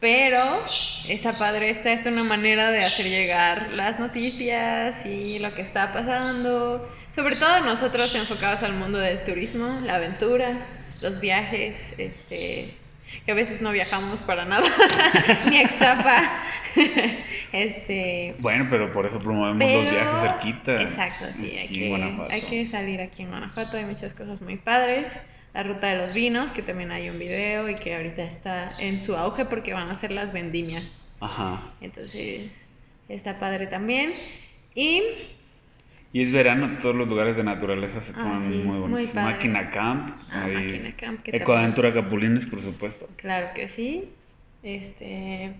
Pero 0.00 0.62
está 1.08 1.32
padre, 1.38 1.70
esta 1.70 1.92
es 1.92 2.04
una 2.04 2.24
manera 2.24 2.70
de 2.70 2.84
hacer 2.84 3.06
llegar 3.06 3.70
las 3.72 3.98
noticias 3.98 5.06
y 5.06 5.38
lo 5.38 5.54
que 5.54 5.62
está 5.62 5.92
pasando. 5.92 6.88
Sobre 7.14 7.36
todo 7.36 7.60
nosotros 7.60 8.14
enfocados 8.14 8.62
al 8.62 8.74
mundo 8.74 8.98
del 8.98 9.24
turismo, 9.24 9.80
la 9.82 9.94
aventura, 9.94 10.66
los 11.00 11.20
viajes, 11.20 11.94
este, 11.96 12.74
que 13.24 13.32
a 13.32 13.34
veces 13.34 13.60
no 13.60 13.70
viajamos 13.72 14.22
para 14.22 14.44
nada, 14.44 14.68
ni 15.50 15.58
a 15.58 15.62
Ixtapa. 15.62 16.42
este, 17.52 18.34
Bueno, 18.40 18.66
pero 18.70 18.92
por 18.92 19.06
eso 19.06 19.18
promovemos 19.18 19.70
los 19.70 19.90
viajes 19.90 20.20
cerquita. 20.20 20.82
Exacto, 20.82 21.26
sí, 21.32 21.56
hay 21.56 21.68
que, 21.68 22.26
hay 22.30 22.42
que 22.42 22.66
salir 22.66 23.00
aquí 23.00 23.22
en 23.22 23.30
Guanajuato, 23.30 23.76
hay 23.76 23.84
muchas 23.84 24.14
cosas 24.14 24.40
muy 24.40 24.56
padres. 24.56 25.06
La 25.52 25.62
ruta 25.62 25.86
de 25.86 25.98
los 25.98 26.12
vinos, 26.14 26.50
que 26.50 26.62
también 26.62 26.90
hay 26.90 27.08
un 27.08 27.18
video 27.18 27.68
y 27.68 27.76
que 27.76 27.94
ahorita 27.94 28.24
está 28.24 28.72
en 28.80 29.00
su 29.00 29.16
auge 29.16 29.44
porque 29.44 29.72
van 29.72 29.88
a 29.88 29.94
ser 29.94 30.10
las 30.10 30.32
vendimias. 30.32 31.00
Ajá. 31.20 31.62
Entonces, 31.80 32.50
está 33.08 33.38
padre 33.38 33.68
también. 33.68 34.12
Y 34.74 35.02
Y 36.14 36.22
es 36.22 36.32
verano, 36.32 36.78
todos 36.80 36.94
los 36.94 37.08
lugares 37.08 37.36
de 37.36 37.42
naturaleza 37.42 38.00
se 38.00 38.12
Ah, 38.12 38.22
ponen 38.22 38.52
sí, 38.52 38.58
muy 38.64 38.78
bonitos. 38.78 39.14
Máquina 39.16 39.70
Camp, 39.70 40.16
Ah, 40.30 40.44
ahí, 40.44 40.54
Máquina 40.54 40.92
Camp, 40.96 41.22
que 41.24 41.36
Ecoaventura 41.36 41.92
Capulines, 41.92 42.46
por 42.46 42.60
supuesto. 42.62 43.08
claro 43.16 43.48
que 43.54 43.68
sí. 43.68 44.04
Este, 44.62 45.54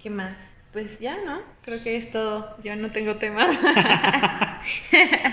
¿qué 0.00 0.08
más? 0.10 0.36
Pues 0.72 1.00
ya, 1.00 1.16
¿no? 1.24 1.40
Creo 1.64 1.82
que 1.82 1.96
es 1.96 2.10
todo. 2.12 2.56
Yo 2.62 2.76
no 2.76 2.90
tengo 2.92 3.16
temas. 3.16 3.58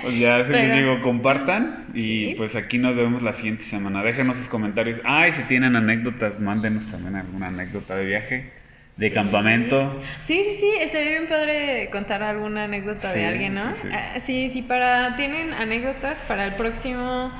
Pues 0.03 0.19
ya 0.19 0.43
se 0.45 0.51
les 0.51 0.61
Pero- 0.69 0.75
digo, 0.75 1.01
compartan 1.01 1.87
y 1.93 1.99
Sí. 2.01 2.33
pues 2.37 2.55
aquí 2.55 2.77
nos 2.77 2.95
vemos 2.95 3.23
la 3.23 3.33
siguiente 3.33 3.63
semana. 3.63 4.03
Déjenos 4.03 4.35
sus 4.37 4.47
comentarios. 4.47 4.99
Ah, 5.05 5.27
y 5.27 5.31
si 5.31 5.41
tienen 5.43 5.75
anécdotas, 5.75 6.39
mándenos 6.39 6.85
también 6.87 7.15
alguna 7.15 7.47
anécdota 7.47 7.95
de 7.95 8.05
viaje, 8.05 8.51
de 8.97 9.07
Sí. 9.09 9.13
campamento. 9.13 10.01
Sí, 10.21 10.43
sí, 10.51 10.57
sí, 10.59 10.71
estaría 10.79 11.09
bien 11.11 11.27
padre 11.27 11.89
contar 11.91 12.21
alguna 12.23 12.65
anécdota 12.65 13.11
Sí, 13.11 13.19
de 13.19 13.25
alguien, 13.25 13.53
¿no? 13.55 13.73
sí, 13.75 13.81
sí. 13.81 13.89
Ah, 13.91 14.19
sí, 14.19 14.49
sí, 14.51 14.61
para, 14.61 15.15
tienen 15.15 15.53
anécdotas 15.53 16.19
para 16.21 16.45
el 16.45 16.53
próximo 16.53 17.31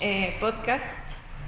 eh, 0.00 0.36
podcast 0.40 0.84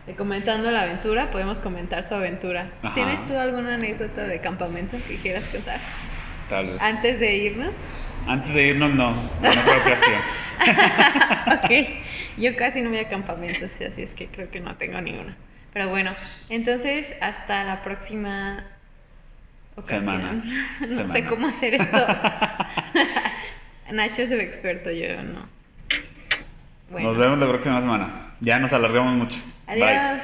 de 0.07 0.15
Comentando 0.17 0.71
la 0.73 0.83
Aventura, 0.83 1.31
podemos 1.31 1.61
comentar 1.61 2.03
su 2.03 2.15
aventura. 2.15 2.67
Ajá. 2.83 2.95
¿Tienes 2.95 3.25
tú 3.27 3.37
alguna 3.37 3.75
anécdota 3.77 4.23
de 4.27 4.41
campamento 4.41 4.97
que 5.07 5.17
quieras 5.17 5.47
contar? 5.47 5.79
tal 6.51 6.67
vez. 6.67 6.83
Antes 6.83 7.21
de 7.21 7.37
irnos. 7.37 7.73
Antes 8.27 8.53
de 8.53 8.67
irnos, 8.69 8.93
no, 8.95 9.11
en 9.43 9.59
otra 9.59 9.77
ocasión. 9.79 10.21
ok, 11.47 11.71
yo 12.39 12.57
casi 12.57 12.83
no 12.83 12.91
voy 12.91 12.99
a 12.99 13.09
campamentos, 13.09 13.81
así 13.81 14.03
es 14.03 14.13
que 14.15 14.27
creo 14.27 14.51
que 14.51 14.61
no 14.61 14.77
tengo 14.77 15.01
ninguna. 15.01 15.37
Pero 15.73 15.89
bueno, 15.89 16.15
entonces 16.51 17.15
hasta 17.21 17.65
la 17.65 17.83
próxima 17.83 18.65
ocasión. 19.77 20.03
Semana. 20.03 20.45
no 20.89 21.09
sé 21.09 21.27
cómo 21.27 21.49
hacer 21.49 21.75
esto. 21.75 21.97
Nacho 23.93 24.23
es 24.23 24.31
el 24.31 24.41
experto, 24.41 24.91
yo 24.91 25.23
no. 25.23 25.47
Bueno, 26.91 27.09
Nos 27.09 27.19
vemos 27.19 27.39
la 27.39 27.49
próxima 27.49 27.81
semana. 27.81 28.35
Ya 28.41 28.59
nos 28.59 28.73
alargamos 28.73 29.15
mucho. 29.15 29.39
Bye. 29.67 29.83
adiós. 29.85 30.23